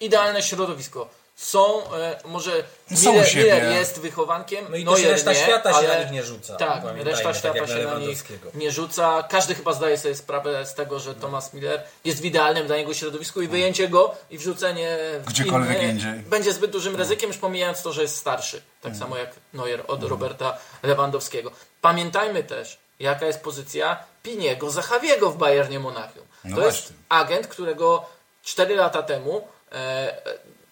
[0.00, 1.08] idealne środowisko.
[1.36, 2.50] Są, e, może
[2.94, 3.44] Są u Miller, siebie.
[3.54, 6.22] Miller jest wychowankiem, No i też Neuer reszta nie, świata się ale, na nich nie
[6.22, 6.56] rzuca.
[6.56, 8.50] Tak, Pamiętajmy, reszta tak świata jak się na nich Lewandowskiego.
[8.54, 9.22] nie rzuca.
[9.22, 12.94] Każdy chyba zdaje sobie sprawę z tego, że Thomas Miller jest w idealnym dla niego
[12.94, 16.12] środowisku i wyjęcie go i wrzucenie w Gdziekolwiek inne indziej.
[16.12, 18.62] będzie zbyt dużym ryzykiem, już pomijając to, że jest starszy.
[18.82, 21.50] Tak samo jak Neuer od Roberta Lewandowskiego.
[21.80, 26.26] Pamiętajmy też, jaka jest pozycja Piniego Zachawiego w Bayernie Monachium.
[26.44, 26.96] No to jest właśnie.
[27.08, 28.06] agent, którego
[28.42, 30.16] 4 lata temu e,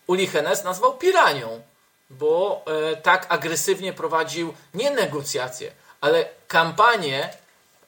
[0.07, 1.63] Uli Hennes nazwał piranią,
[2.11, 7.31] bo e, tak agresywnie prowadził nie negocjacje, ale kampanię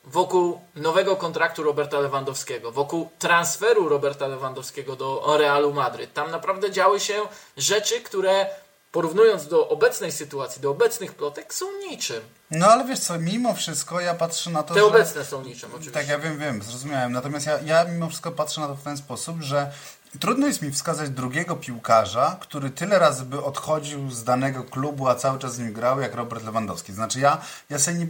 [0.04, 6.12] wokół nowego kontraktu Roberta Lewandowskiego, wokół transferu Roberta Lewandowskiego do Realu Madryt.
[6.12, 7.22] Tam naprawdę działy się
[7.56, 8.46] rzeczy, które
[8.94, 12.20] porównując do obecnej sytuacji, do obecnych plotek, są niczym.
[12.50, 14.86] No ale wiesz co, mimo wszystko ja patrzę na to, Te że...
[14.86, 15.92] obecne są niczym oczywiście.
[15.92, 17.12] Tak, ja wiem, wiem, zrozumiałem.
[17.12, 19.72] Natomiast ja, ja mimo wszystko patrzę na to w ten sposób, że
[20.20, 25.14] trudno jest mi wskazać drugiego piłkarza, który tyle razy by odchodził z danego klubu, a
[25.14, 26.92] cały czas z nim grał, jak Robert Lewandowski.
[26.92, 27.40] Znaczy ja,
[27.70, 28.06] ja sobie nie,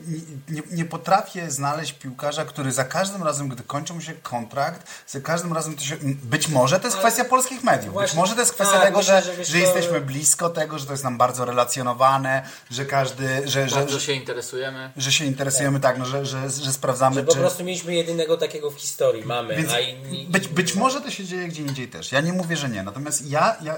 [0.49, 5.21] nie, nie potrafię znaleźć piłkarza, który za każdym razem, gdy kończy mu się kontrakt, za
[5.21, 5.97] każdym razem to się...
[6.23, 7.95] Być może to jest kwestia polskich mediów.
[7.95, 10.93] Być może to jest kwestia tak, tego, myślę, że, że jesteśmy blisko tego, że to
[10.93, 13.49] jest nam bardzo relacjonowane, że każdy...
[13.49, 14.93] Że, że, Bardzo że, się interesujemy.
[14.97, 17.39] że się interesujemy tak, no, że, że, że sprawdzamy, Że po czy...
[17.39, 19.25] prostu mieliśmy jedynego takiego w historii.
[19.25, 20.27] Mamy, Więc a inni...
[20.31, 22.12] być, być może to się dzieje gdzie indziej też.
[22.12, 22.82] Ja nie mówię, że nie.
[22.82, 23.76] Natomiast ja, ja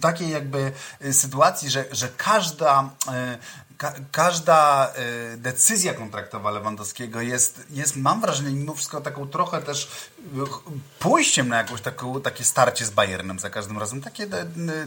[0.00, 0.72] takiej jakby
[1.04, 4.92] y, sytuacji, że, że każda, y, ka, każda
[5.34, 9.88] y, decyzja kontraktowa Lewandowskiego jest, jest, mam wrażenie, mimo wszystko taką trochę też
[10.98, 14.26] pójściem na jakąś taką, takie starcie z Bayernem za każdym razem, takie,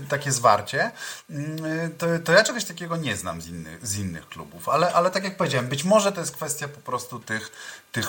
[0.09, 0.91] takie zwarcie,
[1.29, 4.69] y, to, to ja czegoś takiego nie znam z innych, z innych klubów.
[4.69, 7.51] Ale, ale tak jak powiedziałem, być może to jest kwestia po prostu tych,
[7.91, 8.07] tych,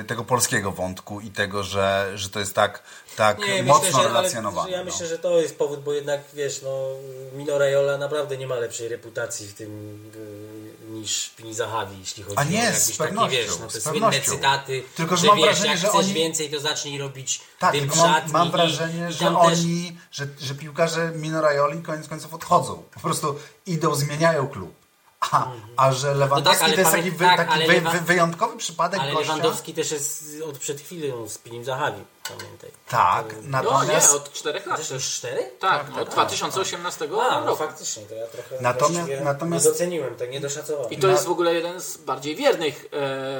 [0.00, 2.82] y, tego polskiego wątku i tego, że, że to jest tak,
[3.16, 4.70] tak Nie, mocno myślę, że, relacjonowane.
[4.70, 4.84] ja no.
[4.84, 6.88] myślę, że to jest powód, bo jednak wiesz, no,
[7.32, 9.70] Mino Raiola naprawdę nie ma lepszej reputacji w tym
[10.14, 13.66] y, niż Pini Zahavi, jeśli chodzi A nie, o z jakbyś taki, pewnością, wiesz, no,
[13.66, 16.60] te słynne cytaty, Tylko, że że mam wiesz, wrażenie, jak że chcesz oni- więcej, to
[16.60, 21.12] zacznij robić Tak, w mam, mam i- wrażenie, i że też- oni, że, że piłkarze
[21.14, 22.82] Mino Raioli koniec końców odchodzą.
[22.94, 24.74] Po prostu idą, zmieniają klub.
[25.20, 28.56] A, a że Lewandowski No tak, to jest taki, wy, tak, taki wy, wy, wyjątkowy
[28.56, 29.34] przypadek Ale gościa.
[29.36, 32.70] Lewandowski też jest od przed chwilą z Pinim Zahavi, pamiętaj.
[32.88, 34.14] Tak, No nie, natomiast...
[34.14, 34.94] od 4 lat Też też.
[34.94, 35.50] już cztery?
[35.60, 37.58] Tak, od 2018 A, no roku.
[37.58, 40.90] faktycznie, to ja trochę Natomiast- natomiast- nie doceniłem, tak nie doszacowałem.
[40.90, 42.84] I to jest w ogóle jeden z bardziej wiernych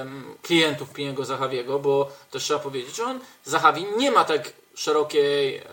[0.01, 5.57] em, klientów Piniego Zachawiego, bo też trzeba powiedzieć, że on, Zachawi nie ma tak szerokiej
[5.57, 5.65] em,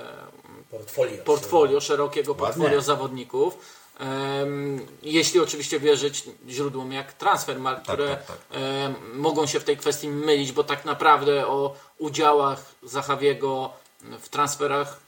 [0.72, 1.24] portfolio.
[1.24, 2.82] portfolio, szerokiego portfolio Ładnie.
[2.82, 3.58] zawodników.
[5.04, 8.38] Jeśli oczywiście wierzyć źródłom jak Transfermarkt, które tak, tak.
[8.52, 13.74] em, mogą się w tej kwestii mylić, bo tak naprawdę o udziałach Zachawiego
[14.20, 15.00] w transferach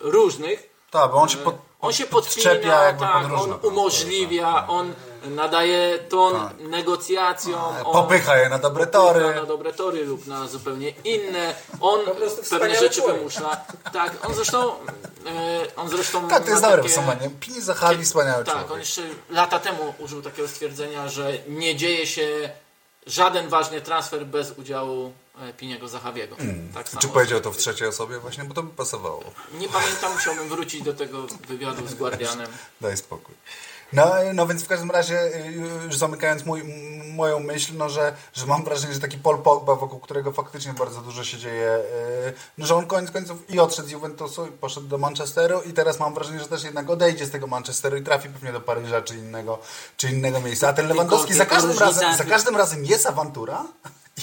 [0.00, 4.52] różnych Tak, bo on się pod, on się podczepia jakby tak, pod różne on umożliwia,
[4.52, 4.70] tak, tak.
[4.70, 4.94] on
[5.26, 7.54] nadaje ton negocjacjom,
[7.84, 9.34] on Popycha je na dobre tory.
[9.34, 11.54] na dobre tory lub na zupełnie inne.
[11.80, 12.00] On
[12.50, 13.16] pewne rzeczy człowiek.
[13.18, 13.60] wymusza.
[13.92, 14.72] Tak, on zresztą
[15.26, 17.30] e, on zresztą Tak, to jest dobre takie- podsumowanie.
[17.40, 18.70] Pini Zahavi, wspaniały Tak, człowiek.
[18.72, 22.50] on jeszcze lata temu użył takiego stwierdzenia, że nie dzieje się
[23.06, 26.36] żaden ważny transfer bez udziału e, Piniego Zachawiego.
[26.74, 27.00] Tak samo.
[27.02, 29.22] Czy powiedział to w trzeciej osobie właśnie, bo to by pasowało.
[29.54, 32.46] Nie pamiętam, musiałbym wrócić do tego wywiadu z Guardianem.
[32.80, 33.34] Daj spokój.
[33.94, 35.52] No, no więc w każdym razie, y,
[35.84, 36.64] już zamykając mój,
[37.14, 41.00] moją myśl, no, że, że mam wrażenie, że taki Paul Pogba, wokół którego faktycznie bardzo
[41.00, 41.78] dużo się dzieje,
[42.28, 45.72] y, no, że on koniec końców i odszedł z Juventusu i poszedł do Manchesteru i
[45.72, 49.02] teraz mam wrażenie, że też jednak odejdzie z tego Manchesteru i trafi pewnie do Paryża
[49.02, 49.58] czy innego,
[49.96, 50.68] czy innego miejsca.
[50.68, 53.64] A ten Lewandowski za każdym, razem, za każdym razem jest awantura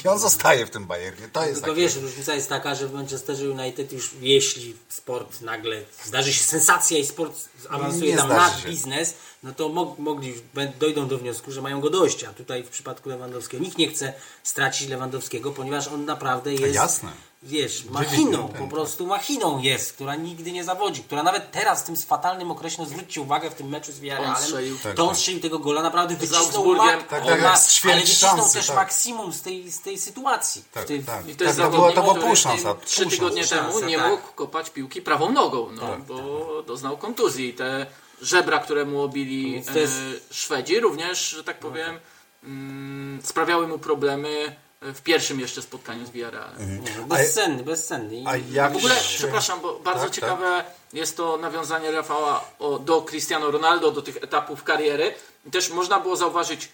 [0.05, 1.27] i on zostaje w tym Bayernie.
[1.33, 1.81] To jest Tylko takie...
[1.81, 6.97] wiesz, różnica jest taka, że w Manchesterze United już jeśli sport nagle zdarzy się sensacja
[6.97, 8.29] i sport awansuje tam
[8.61, 8.69] się.
[8.69, 9.13] biznes,
[9.43, 10.33] no to mog, mogli,
[10.79, 12.23] dojdą do wniosku, że mają go dość.
[12.23, 14.13] A tutaj w przypadku Lewandowskiego nikt nie chce
[14.43, 17.11] stracić Lewandowskiego, ponieważ on naprawdę jest, jasne.
[17.43, 21.95] Wiesz, machiną, po prostu machiną jest, która nigdy nie zawodzi, która nawet teraz w tym
[21.95, 24.77] fatalnym okresie, no zwróćcie uwagę w tym meczu z On Villarrealem, strzelił.
[24.83, 25.17] Tak, to on tak.
[25.17, 27.53] strzelił tego gola, naprawdę wycisnął, mak- Tak, on tak, ma-
[27.91, 28.75] ale wycisnął szansy, też tak.
[28.75, 30.63] maksimum z tej, z tej sytuacji.
[30.71, 31.27] Tak, tej, tak.
[31.27, 33.73] I to jest Tak, to było- to była pół szansa, Trzy tygodnie szansa.
[33.73, 34.11] temu nie Tak.
[34.11, 37.53] mógł kopać piłki prawą nogą, no, bo doznał kontuzji.
[37.53, 37.85] Te
[38.21, 39.93] żebra, które mu obili to jest-
[40.29, 41.99] e, Szwedzi, również, że tak powiem,
[42.43, 46.83] mm, sprawiały mu problemy w pierwszym jeszcze spotkaniu z Villarrealem.
[46.83, 48.15] Nie, bezcenny, bezcenny.
[48.15, 50.63] I A jak W ogóle, się- przepraszam, bo bardzo Tak, ciekawe
[50.93, 55.13] jest to nawiązanie Rafała o, do Cristiano Ronaldo, do tych etapów kariery.
[55.45, 56.69] I też można było zauważyć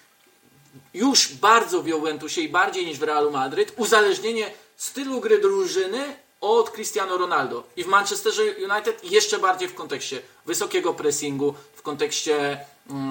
[0.93, 6.71] już bardzo w Juventusie i bardziej niż w Realu Madryt uzależnienie stylu gry drużyny od
[6.71, 7.63] Cristiano Ronaldo.
[7.75, 12.59] I w Manchesterze United jeszcze bardziej w kontekście wysokiego pressingu, w kontekście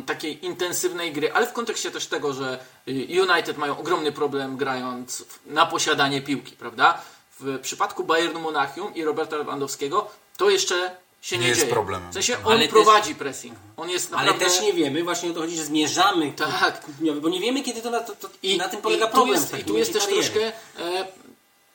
[0.07, 2.59] takiej intensywnej gry, ale w kontekście też tego, że
[2.89, 7.03] y, United mają ogromny problem grając na posiadanie piłki, prawda?
[7.41, 11.73] W przypadku Bayernu Monachium i Roberta Lewandowskiego to jeszcze się nie, Nie jest dzieje.
[11.73, 12.11] problemem.
[12.11, 13.55] W sensie on Ale też- prowadzi pressing.
[13.77, 14.45] On jest Ale naprawdę...
[14.55, 16.87] też nie wiemy, właśnie o to chodzi, że zmierzamy ku- Tak.
[17.21, 19.35] bo nie wiemy kiedy to na, to, to I, na tym polega i problem.
[19.41, 20.23] Jest, I tu jest też kariery.
[20.23, 20.47] troszkę.
[20.85, 21.07] E,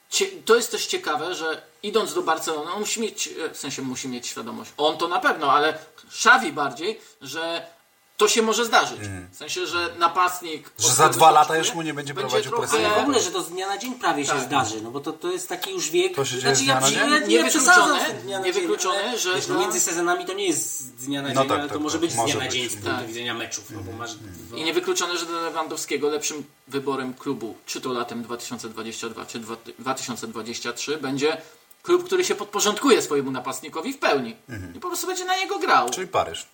[0.09, 3.81] cie, to jest też ciekawe, że idąc do Barcelony, on musi mieć, e, w sensie
[3.81, 4.71] musi mieć świadomość.
[4.77, 5.77] On to na pewno, ale
[6.07, 7.65] Xavi bardziej, że
[8.22, 8.99] to się może zdarzyć.
[9.32, 10.69] W sensie, że napastnik.
[10.80, 12.86] Że za dwa lata już mu nie będzie prowadził trochę- pressingu.
[12.93, 14.41] Ale w ogóle, że to z dnia na dzień prawie się Tak.
[14.41, 16.15] zdarzy, no bo to, to jest taki już wiek.
[16.15, 16.99] To się dzieje znaczy, z dnia na przy- dzień?
[16.99, 20.80] ja z dnia na dzień, niewykluczone, ale, że wiesz, no między sezonami to nie jest
[20.99, 22.47] z dnia na dzień, No tak, ale to tak, może tak, być z dnia na
[22.47, 23.07] dzień z punktu Tak.
[23.07, 24.11] widzenia meczów, no bo masz...
[24.55, 30.97] I niewykluczone, że dla Lewandowskiego lepszym wyborem klubu, czy to latem 2022, czy dwa- 2023,
[30.97, 31.38] będzie
[31.84, 34.36] klub, który się podporządkuje swojemu napastnikowi w pełni.
[34.76, 35.89] I po prostu będzie na niego grał.
[35.89, 36.45] Czyli Paryż.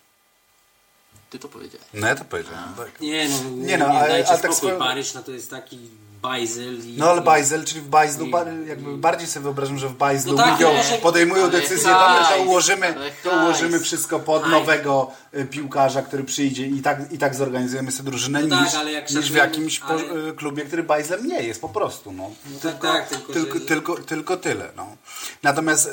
[1.29, 1.87] Ty to powiedziałeś.
[1.93, 3.01] No ja to powiedziałem, tak.
[3.01, 5.31] Nie no, Nie nie, no, nie ale- dajcie ale tak spokój, swoją- Paryż no to
[5.31, 5.79] jest taki
[6.21, 6.95] bajzel i...
[6.97, 10.43] No ale Bajzel, czyli w Bajzlu, I- jakby bardziej sobie wyobrażam, że w Bajzlu No
[10.43, 14.51] tak, ale- podejmują ale decyzję, hajs, to, ułożymy, ale to ułożymy wszystko pod Hajs.
[14.53, 18.75] nowego y, piłkarza, który przyjdzie i tak, i tak zorganizujemy sobie drużynę No tak, niż,
[18.75, 22.11] ale jak niż w jakimś po, ale- y, klubie, który Bajzlem nie jest po prostu.
[22.11, 22.31] No.
[22.53, 24.69] No tak, tak, tylko, Tylko, że- tylko, tylko tyle.
[24.77, 24.87] No.
[25.43, 25.91] Natomiast y,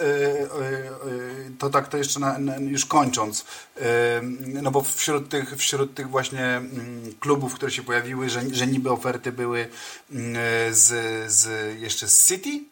[1.59, 3.45] to tak to jeszcze na, na, już kończąc,
[4.63, 8.91] no bo wśród tych, wśród tych właśnie mm, klubów, które się pojawiły, że, że niby
[8.91, 9.69] oferty były
[10.71, 11.49] z, z
[11.81, 12.65] jeszcze z City, y,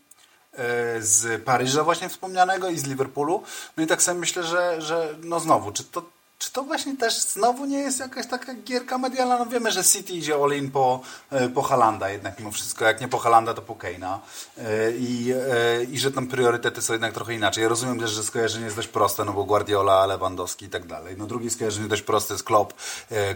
[1.00, 3.42] z Paryża właśnie wspomnianego i z Liverpoolu.
[3.76, 6.02] No i tak sobie myślę, że, że no znowu, czy to
[6.42, 9.38] czy to właśnie też znowu nie jest jakaś taka gierka medialna?
[9.38, 12.84] No wiemy, że City idzie all po, e, po Halanda jednak mimo wszystko.
[12.84, 14.20] Jak nie po Halanda, to po Keina.
[14.58, 14.62] E,
[14.92, 17.62] I, e, I że tam priorytety są jednak trochę inaczej.
[17.62, 21.14] Ja rozumiem też, że skojarzenie jest dość proste, no bo Guardiola, Lewandowski i tak dalej.
[21.18, 22.74] No drugie skojarzenie dość proste jest Klopp,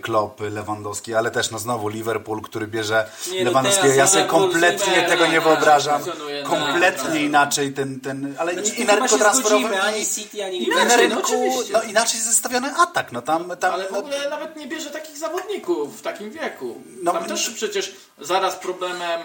[0.03, 3.95] Klopp, Lewandowski, ale też no znowu Liverpool, który bierze Nie, no Lewandowskiego.
[3.95, 6.03] Ja sobie kompletnie tego nie tak, wyobrażam.
[6.03, 10.63] na- Kompletnie inaczej ten, ten ale Znaczy, i, na rynku transferowym zgodzimy, ani City, ani
[10.63, 11.73] Inaczej, no rynku, oczywiście.
[11.73, 15.19] no inaczej zestawiony atak, no tam, tam Ale w no, ogóle nawet nie bierze takich
[15.19, 16.83] zawodników w takim wieku.
[17.03, 19.21] No, Tam no- też przecież zaraz problemem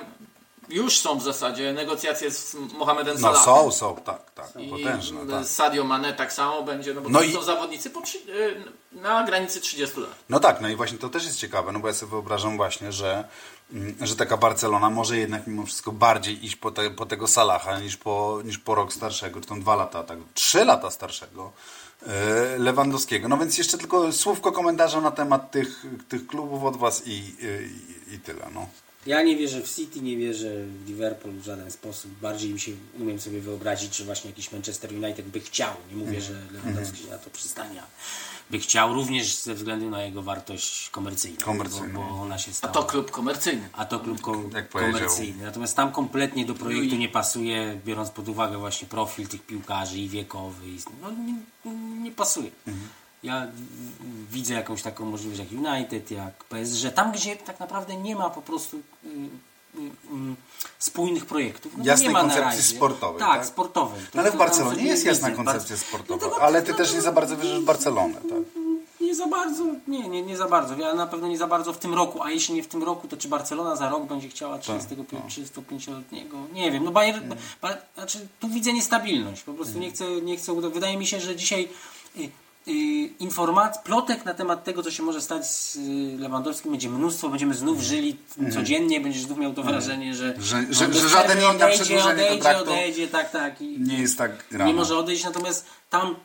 [0.70, 3.46] już są w zasadzie negocjacje z Mohamedem no Salahem.
[3.46, 5.46] są, są, tak, tak, I potężne, tak.
[5.46, 9.24] Sadio Mane tak samo będzie, no bo No to i- są zawodnicy po, y, na
[9.24, 10.10] granicy 30 lat.
[10.30, 12.92] No tak, no i właśnie to też jest ciekawe, no bo ja sobie wyobrażam właśnie,
[12.92, 13.24] że,
[13.74, 17.80] mm, że taka Barcelona może jednak mimo wszystko bardziej iść po, te, po tego Salaha
[17.80, 21.52] niż po, niż po rok starszego, czy tam dwa lata, tak, trzy lata starszego
[22.58, 23.28] Lewandowskiego.
[23.28, 28.16] No więc jeszcze tylko słówko komentarza na temat tych, tych klubów od Was i, i,
[28.16, 28.68] i tyle, no.
[29.06, 32.12] Ja nie wierzę w City, nie wierzę w Liverpool w żaden sposób.
[32.12, 35.74] Bardziej mi się umiem sobie wyobrazić, że właśnie jakiś Manchester United by chciał.
[35.90, 36.22] Nie mówię, Mhm.
[36.50, 37.80] że Lewandowski na to przystanie.
[37.82, 37.90] ale
[38.52, 41.38] By chciał również ze względu na jego wartość komercyjną.
[41.46, 41.94] Komercyjną.
[41.94, 42.74] Bo, bo ona się A stała.
[42.74, 43.70] to klub komercyjny.
[43.74, 44.72] A to klub ko- powiedział.
[44.72, 45.44] komercyjny.
[45.46, 49.98] Natomiast tam kompletnie do projektu I- nie pasuje, biorąc pod uwagę właśnie profil tych piłkarzy
[49.98, 50.68] i wiekowy.
[50.68, 51.72] I, no, nie,
[52.04, 52.52] nie pasuje.
[53.24, 53.48] Ja
[54.32, 58.42] widzę jakąś taką możliwość jak United, jak PSG, tam gdzie tak naprawdę nie ma po
[58.42, 60.36] prostu y, y, y,
[60.80, 61.74] spójnych projektów.
[61.78, 62.76] No, Jasnej nie ma na koncepcji razie.
[62.76, 63.46] sportowej, Tak, tak?
[63.46, 64.02] sportowej.
[64.14, 67.12] No ale w Barcelonie jest jasna koncepcja Bar- sportowa, Dlatego- ale ty też nie za
[67.12, 68.62] bardzo wierzysz w Barcelonę, tak?
[69.02, 70.76] Nie za bardzo, nie, nie, nie za bardzo.
[70.76, 73.08] Ja na pewno nie za bardzo w tym roku, a jeśli nie w tym roku,
[73.08, 76.38] to czy Barcelona za rok będzie chciała Tak, 35-letniego?
[76.54, 80.62] Nie wiem, no Bayern, ba, znaczy tu widzę niestabilność, po prostu nie chcę, nie chcę,
[80.70, 81.70] wydaje mi się, że dzisiaj
[82.68, 82.72] Y,
[83.20, 85.80] informacji, plotek na temat tego, co się może stać z y,
[86.20, 87.88] Lewandowskim będzie mnóstwo, będziemy znów mhm.
[87.88, 88.52] żyli mhm.
[88.54, 89.78] codziennie, będziesz znów miał to mhm.
[89.78, 93.62] wrażenie, że, że, że, że żaden nie odejdzie, odejdzie, odejdzie, odejdzie, tak, tak.
[93.62, 94.66] I nie jest tak rano.
[94.66, 96.16] Nie może odejść, natomiast tam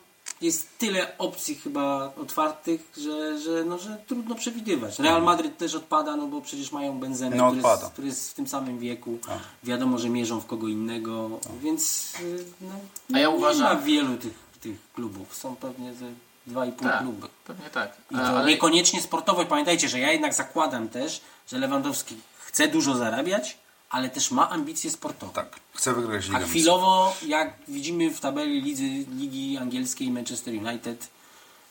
[0.41, 4.99] jest tyle opcji chyba otwartych, że, że, no, że trudno przewidywać.
[4.99, 8.35] Real Madryt też odpada, no bo przecież mają Benzemę, no, który, jest, który, jest, w
[8.35, 9.19] tym samym wieku.
[9.29, 9.67] A.
[9.67, 11.63] Wiadomo, że mierzą w kogo innego, A.
[11.63, 12.75] więc y, no,
[13.15, 13.77] A ja nie uważam...
[13.77, 15.37] ma wielu tych, tych klubów.
[15.37, 15.93] Są pewnie...
[15.93, 17.29] Te, 2,5 tak, kluby.
[17.45, 17.97] Pewnie tak.
[18.15, 18.51] A, ale...
[18.51, 19.47] Niekoniecznie sportowej.
[19.47, 23.59] Pamiętajcie, że ja jednak zakładam też, że Lewandowski chce dużo zarabiać,
[23.91, 25.33] ale też ma ambicje sportowe.
[25.33, 26.39] Tak, chce wygrać ligę.
[26.39, 31.09] A chwilowo, jak widzimy w tabeli lidzy, Ligi Angielskiej Manchester United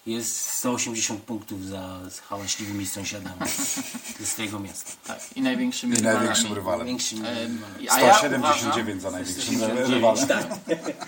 [0.05, 1.99] jest 180 punktów za
[2.29, 3.35] hałaśliwymi sąsiadami
[4.19, 4.91] ze swojego miasta.
[5.07, 6.17] tak, i największym I rywalami.
[6.19, 6.87] największym rywalem.
[6.87, 7.29] Większym E,
[7.91, 10.27] A ja, 179 za największym 179, rywalem.
[10.27, 10.47] tak.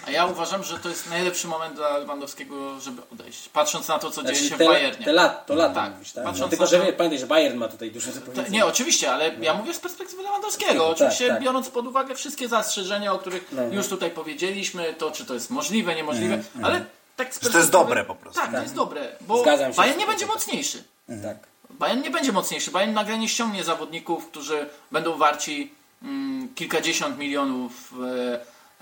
[0.08, 3.50] a ja uważam, że to jest najlepszy moment dla Lewandowskiego, żeby odejść.
[3.50, 5.06] Patrząc na to, co dzieje Znaczy, się w te, Bayernie.
[5.06, 5.94] te lat, to lata Tak.
[5.94, 6.24] mówisz, tak?
[6.24, 9.14] Patrząc Tylko, na że to- wie, pamiętaj, że Bayern ma tutaj dużo do nie, oczywiście,
[9.14, 10.74] ale ja mówię z perspektywy Lewandowskiego.
[10.74, 11.44] No, oczywiście tak, tak.
[11.44, 13.74] biorąc pod uwagę wszystkie zastrzeżenia, o których No, no.
[13.74, 16.86] już tutaj powiedzieliśmy, to czy to jest możliwe, niemożliwe, ale
[17.18, 18.42] tak z to jest dobre po prostu.
[18.42, 20.84] Tak, to jest dobre, bo Zgadzam się Bayern nie będzie mocniejszy.
[21.24, 21.38] Tak.
[21.70, 22.72] Bayern nie będzie mocniejszy.
[22.72, 25.72] Bayern nagle nie ściągnie zawodników, którzy będą warci
[26.04, 27.94] mm, kilkadziesiąt milionów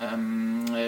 [0.00, 0.06] e,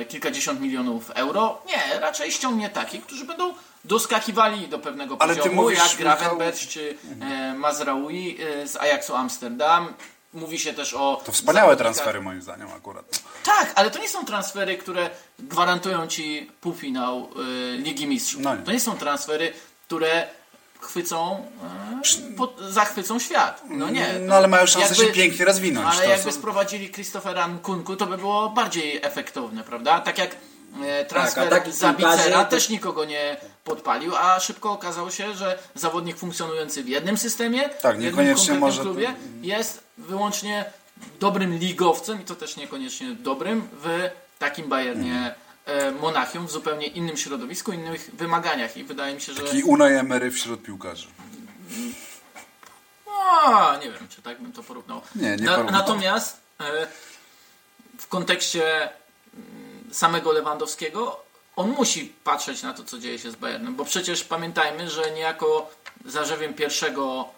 [0.01, 1.63] e, kilkadziesiąt milionów euro.
[1.67, 5.99] Nie, raczej ściągnie takich, którzy będą doskakiwali do pewnego Ale ty poziomu, mówisz, jak Michał-
[6.19, 9.95] Gravenberch czy e, Mazraoui e, z Ajaxu Amsterdam.
[10.39, 11.23] Mówi się też o...
[11.25, 13.23] To wspaniałe zawodnikach- transfery moim zdaniem akurat.
[13.45, 17.29] tak, ale to nie są transfery, które gwarantują ci półfinał
[17.75, 18.41] y, Ligi Mistrzów.
[18.43, 18.63] No nie.
[18.63, 19.53] To nie są transfery,
[19.87, 20.27] które
[20.81, 21.47] chwycą,
[22.33, 23.63] y, po, zachwycą świat.
[23.71, 24.07] No nie.
[24.21, 25.87] No ale mają szansę się pięknie rozwinąć.
[25.97, 30.01] Ale To jakby są- sprowadzili Christophera Nkunku, to by było bardziej efektowne, prawda?
[30.01, 30.37] Tak jak
[30.87, 35.59] e, transfer Tak, takich Zabicera to- też nikogo nie podpalił, a szybko okazało się, że
[35.75, 40.65] zawodnik funkcjonujący w jednym systemie, Tak, w jednym niekoniecznie konkretnym może- klubie, jest wyłącznie
[41.21, 45.35] dobrym ligowcem i to też niekoniecznie dobrym w takim Bayernie
[45.67, 49.95] e, Monachium w zupełnie innym środowisku, innych wymaganiach i wydaje mi się, że Taki Unai
[49.95, 51.07] Emery wśród piłkarzy.
[53.45, 55.01] a, nie wiem, czy tak bym to porównał.
[55.15, 55.63] Nie, nie Na.
[55.63, 56.87] Natomiast e,
[57.99, 63.75] w kontekście mm, samego Lewandowskiego on musi patrzeć na to, co dzieje się z Bayernem,
[63.75, 65.71] bo przecież pamiętajmy, że niejako
[66.05, 67.29] zarzewiem pierwszego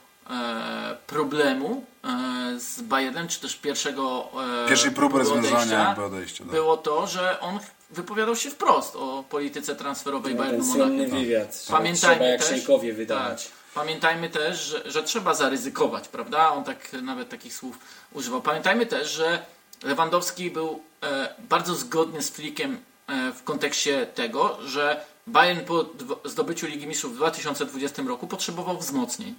[1.07, 4.28] problemu e, z Bayernem, czy też pierwszego
[4.64, 6.45] e, Pierwszej próby rozwiązania odejścia.
[6.45, 6.53] Tak.
[6.53, 7.59] było to, że on
[7.91, 11.18] wypowiadał się wprost o polityce transferowej Bayernu Ten słynny Monachium.
[11.18, 13.45] wywiad, Pamiętajmy trzeba jak szejkowie wydawać.
[13.45, 16.53] Tak, pamiętajmy też, że, że trzeba zaryzykować, prawda?
[16.53, 17.78] On tak nawet takich słów
[18.12, 18.43] używał.
[18.43, 19.43] Pamiętajmy też, że
[19.83, 25.87] Lewandowski był e, bardzo zgodny z Flickiem e, w kontekście tego, że Bayern po
[26.24, 29.35] zdobyciu Ligi Mistrzów w 2020 roku potrzebował wzmocnień,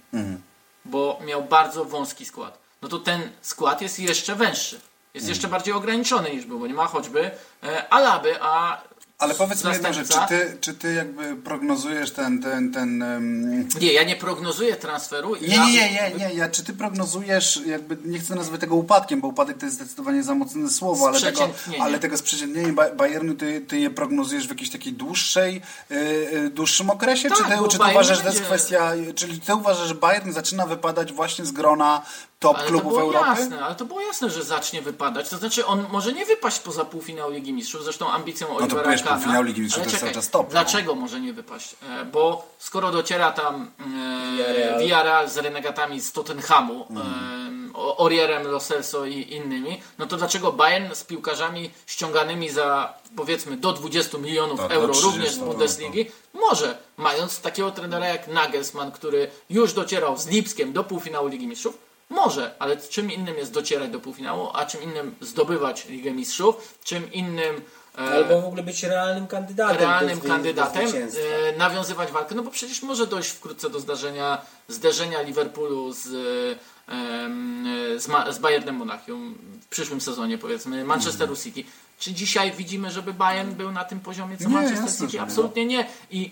[0.84, 2.58] bo miał bardzo wąski skład.
[2.82, 4.80] No to ten skład jest jeszcze węższy.
[5.14, 7.30] Jest jeszcze bardziej ograniczony niż był, bo nie ma choćby
[7.62, 8.82] e, Alaby, a
[9.22, 13.02] Ale powiedz mi jedną rzecz, czy ty, czy ty jakby prognozujesz ten, ten, ten...
[13.02, 15.36] em, Nie, ja nie prognozuję transferu.
[15.36, 18.74] Nie, ja, nie, nie, nie, nie, ja, czy ty prognozujesz, jakby nie chcę nazwać tego
[18.76, 21.48] upadkiem, bo upadek to jest zdecydowanie za mocne słowo, ale tego,
[21.80, 26.90] ale tego sprzeciętnienia Ba- Bayernu ty, ty je prognozujesz w jakiejś takiej dłuższej, yy, dłuższym
[26.90, 29.94] okresie, Tak, czy ty, czy ty uważasz, że to jest kwestia, czyli ty uważasz, że
[29.94, 32.02] Bayern zaczyna wypadać właśnie z grona
[32.42, 33.26] top Ale to klubów było Europy?
[33.28, 35.28] jasne, ale to było jasne, że zacznie wypadać.
[35.28, 39.02] To znaczy on może nie wypaść poza półfinał Ligi Mistrzów, zresztą ambicją to Olivera wiesz,
[39.02, 39.16] Kahna.
[39.16, 40.50] półfinał Ligi Mistrzów Ale to jest cały czas top, no.
[40.50, 41.76] Dlaczego może nie wypaść?
[42.00, 43.70] E, Bo skoro dociera tam
[44.76, 45.30] e, Villarreal.
[45.30, 47.70] Z renegatami z Tottenhamu, Mhm.
[47.74, 52.94] e, o- Orierem, Lo Celso i innymi, no to dlaczego Bayern z piłkarzami ściąganymi za
[53.16, 58.06] powiedzmy do 20 milionów Tak, euro 30, również z no, Bundesligi może, mając takiego trenera
[58.08, 61.78] jak Nagelsmann, który już docierał z Lipskiem do półfinału Ligi Mistrzów,
[62.12, 67.12] może, ale czym innym jest docierać do półfinału, a czym innym zdobywać Ligę Mistrzów, czym
[67.12, 67.60] innym
[67.98, 69.76] e, Albo w ogóle być realnym kandydatem.
[69.76, 74.42] realnym do kandydatem, do e, nawiązywać walkę, no bo przecież może dojść wkrótce do zdarzenia,
[74.68, 81.64] zderzenia Liverpoolu z, e, z, z Bayernem Monachium w przyszłym sezonie, powiedzmy, Manchesteru City.
[81.98, 85.20] Czy dzisiaj widzimy, żeby Bayern był na tym poziomie co Nie, Manchester City?
[85.20, 85.86] Absolutnie nie.
[86.10, 86.30] I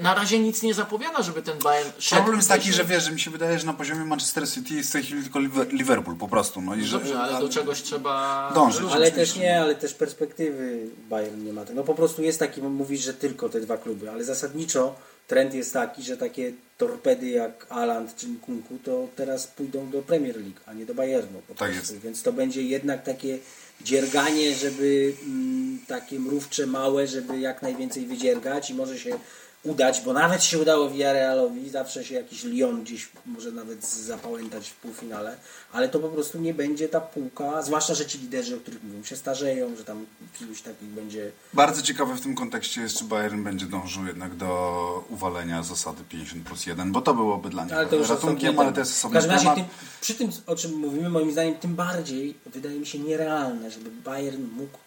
[0.00, 3.12] na razie nic nie zapowiada, żeby ten Bayern szedł Problem jest taki, że wiesz, że
[3.12, 6.16] mi się wydaje, że na poziomie Manchester City jest w tej chwili tylko Liver- Liverpool
[6.16, 6.60] po prostu.
[6.60, 8.80] No i że, Dobrze, ale do czegoś trzeba Dążyć.
[8.80, 9.14] Ale Oczywiście.
[9.20, 11.64] też nie, ale też perspektywy Bayern nie ma.
[11.74, 14.94] No po prostu jest taki, mówisz, że tylko te dwa kluby, ale zasadniczo
[15.28, 20.36] trend jest taki, że takie torpedy jak Aland czy Nkunku to teraz pójdą do Premier
[20.36, 21.42] League, a nie do Bayernu.
[21.48, 22.00] Po Tak jest.
[22.00, 23.38] Więc to będzie jednak takie
[23.80, 29.18] dzierganie, żeby mm, takie mrówcze małe, żeby jak najwięcej wydziergać i może się
[29.64, 34.74] udać, bo nawet się udało Villarrealowi, zawsze się jakiś Lyon gdzieś może nawet zapałętać w
[34.74, 35.36] półfinale,
[35.72, 39.04] ale to po prostu nie będzie ta półka, zwłaszcza, że ci liderzy, o których mówią,
[39.04, 40.06] się starzeją, że tam
[40.40, 45.04] iluś takich będzie Bardzo ciekawe w tym kontekście jest, czy Bayern będzie dążył jednak do
[45.10, 48.72] uwalenia zasady 50 plus 1, bo to byłoby dla nich Ale to już ratunkiem, ale
[48.72, 49.64] to jest W osobny każdym razie tym,
[50.00, 54.42] przy tym, o czym mówimy, moim zdaniem, tym bardziej wydaje mi się nierealne, żeby Bayern
[54.56, 54.78] mógł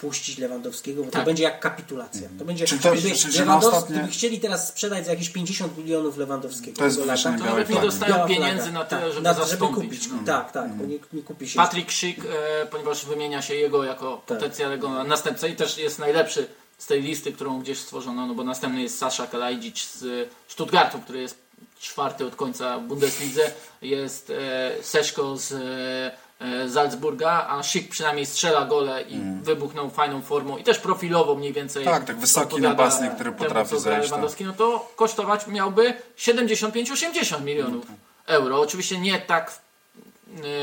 [0.00, 1.20] puścić Lewandowskiego, bo Tak.
[1.22, 2.28] to będzie jak kapitulacja.
[2.38, 6.16] To będzie, Czyli to- gdyby, Lewandowski, ostatnie- gdyby chcieli teraz sprzedać za jakieś 50 milionów
[6.16, 6.78] Lewandowskiego.
[6.78, 9.84] To jest do lata, To nawet nie dostają pieniędzy na tyle, Tak, żeby na- zastąpić.
[9.84, 10.08] kupić.
[10.08, 10.18] no.
[10.26, 11.56] Tak, tak, bo nie, nie kupi się.
[11.56, 16.46] Patrick Schick, e, ponieważ wymienia się jego jako potencjalnego następcę i też jest najlepszy
[16.78, 21.20] z tej listy, którą gdzieś stworzono, no bo następny jest Sasza Kalajdzic z Stuttgartu, który
[21.20, 21.38] jest
[21.80, 23.50] czwarty od końca w Bundeslidze,
[23.82, 26.29] jest e, Seszko z e,
[26.74, 31.84] Salzburga, a Schick przynajmniej strzela gole i wybuchnął fajną formą i też profilowo mniej więcej
[31.84, 34.02] Tak, tak wysoki napastnik, który temu, potrafi gra zejść, tak.
[34.02, 37.86] Lewandowski, no to kosztować miałby 75-80 milionów
[38.26, 38.60] euro.
[38.60, 39.60] Oczywiście nie tak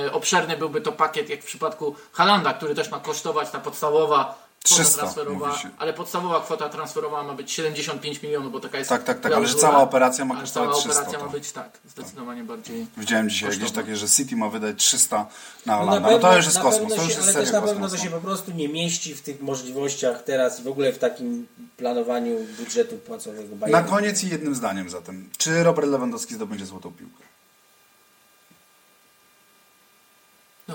[0.06, 4.47] y, obszerny byłby to pakiet jak w przypadku Halanda, który też ma kosztować ta podstawowa
[4.68, 5.70] kwota 300 transferowa, się.
[5.78, 9.48] ale podstawowa kwota transferowa ma być 75 milionów, bo taka jest Tak, tak, tak, ale
[9.48, 11.34] że cała operacja ma kosztować cała 300, operacja ma tak.
[11.34, 13.84] być tak, zdecydowanie bardziej Widziałem dzisiaj jakieś kosztowna.
[13.84, 15.18] takie, że City ma wydać 300
[15.66, 16.12] na No Holanda.
[16.12, 17.62] No to już jest na kosmos, pewno to już się, jest ale serio też na
[17.62, 17.92] pewno kosmos.
[18.02, 18.18] to się no.
[18.22, 21.48] po prostu nie mieści w tych możliwościach teraz i w ogóle w takim
[21.78, 23.90] planowaniu budżetu płacowego Na Bayernu.
[23.90, 25.30] koniec i jednym zdaniem zatem.
[25.38, 27.24] Czy Robert Lewandowski zdobędzie złotą piłkę?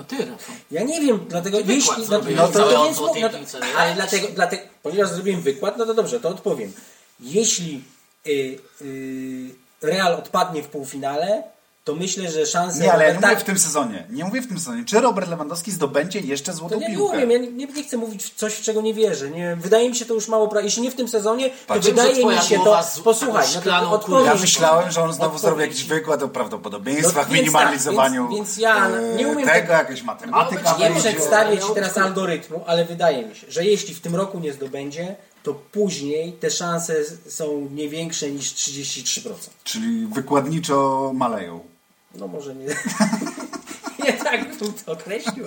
[0.03, 0.55] No ty, Rafał.
[0.71, 2.05] Ja nie wiem, dlatego Wykład jeśli...
[2.05, 5.87] zrobiłeś no, to, cały to więc, no, no, ale dlatego, dlatego, ponieważ zrobiłem wykład, no
[5.87, 6.73] to dobrze, to odpowiem.
[7.21, 7.85] Jeśli
[8.27, 11.43] y, y, Real odpadnie w półfinale,
[11.85, 12.81] to myślę, że szanse...
[12.83, 14.07] Nie, ale ja nie mówię w tym sezonie.
[14.11, 14.85] Nie mówię w tym sezonie.
[14.85, 17.17] Czy Robert Lewandowski zdobędzie jeszcze To złotą ja nie piłkę?
[17.17, 19.31] umiem, ja nie, nie, nie chcę mówić w coś, w czego nie wierzę.
[19.31, 20.61] Nie, wydaje mi się to już mało pra...
[20.61, 22.83] Jeśli nie w tym sezonie, to wydaje mi się to...
[22.83, 27.35] z- Posłuchaj, no to Ja myślałem, że on znowu zrobi jakiś wykład o prawdopodobieństwach, No,
[27.35, 31.59] więc minimalizowaniu tak, więc ja e, nie umiem tego, tak- jakaś matematyka Nie Nie przedstawię
[31.59, 35.55] Ci teraz algorytmu, ale wydaje mi się, że jeśli w tym roku nie zdobędzie, to
[35.55, 36.95] później te szanse
[37.29, 39.33] są nie większe niż 33%.
[39.65, 41.72] Czyli wykładniczo maleją.
[42.15, 42.67] No może nie.
[44.05, 45.47] nie tak bym to określił.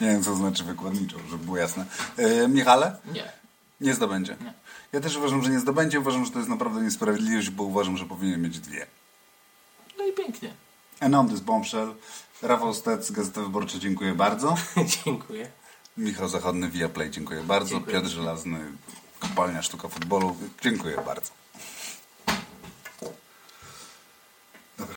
[0.00, 1.84] Nie wiem, co znaczy wykładniczo, żeby było jasne.
[2.16, 2.96] E, Michale?
[3.12, 3.32] Nie.
[3.80, 4.36] Nie zdobędzie.
[4.92, 6.00] Ja też uważam, że nie zdobędzie.
[6.00, 8.86] Uważam, że to jest naprawdę niesprawiedliwość, bo uważam, że powinien mieć dwie.
[9.98, 10.50] No i pięknie.
[11.00, 11.94] And on this bombshell.
[12.42, 14.54] Rafał Stec, Gazeta Wyborcza, dziękuję bardzo.
[15.04, 15.50] Dziękuję.
[15.96, 17.70] Michał Zachodny, Viaplay, dziękuję bardzo.
[17.70, 17.94] Dziękuję.
[17.96, 18.58] Piotr Żelazny,
[19.20, 21.30] Kopalnia Sztuka Futbolu, dziękuję bardzo.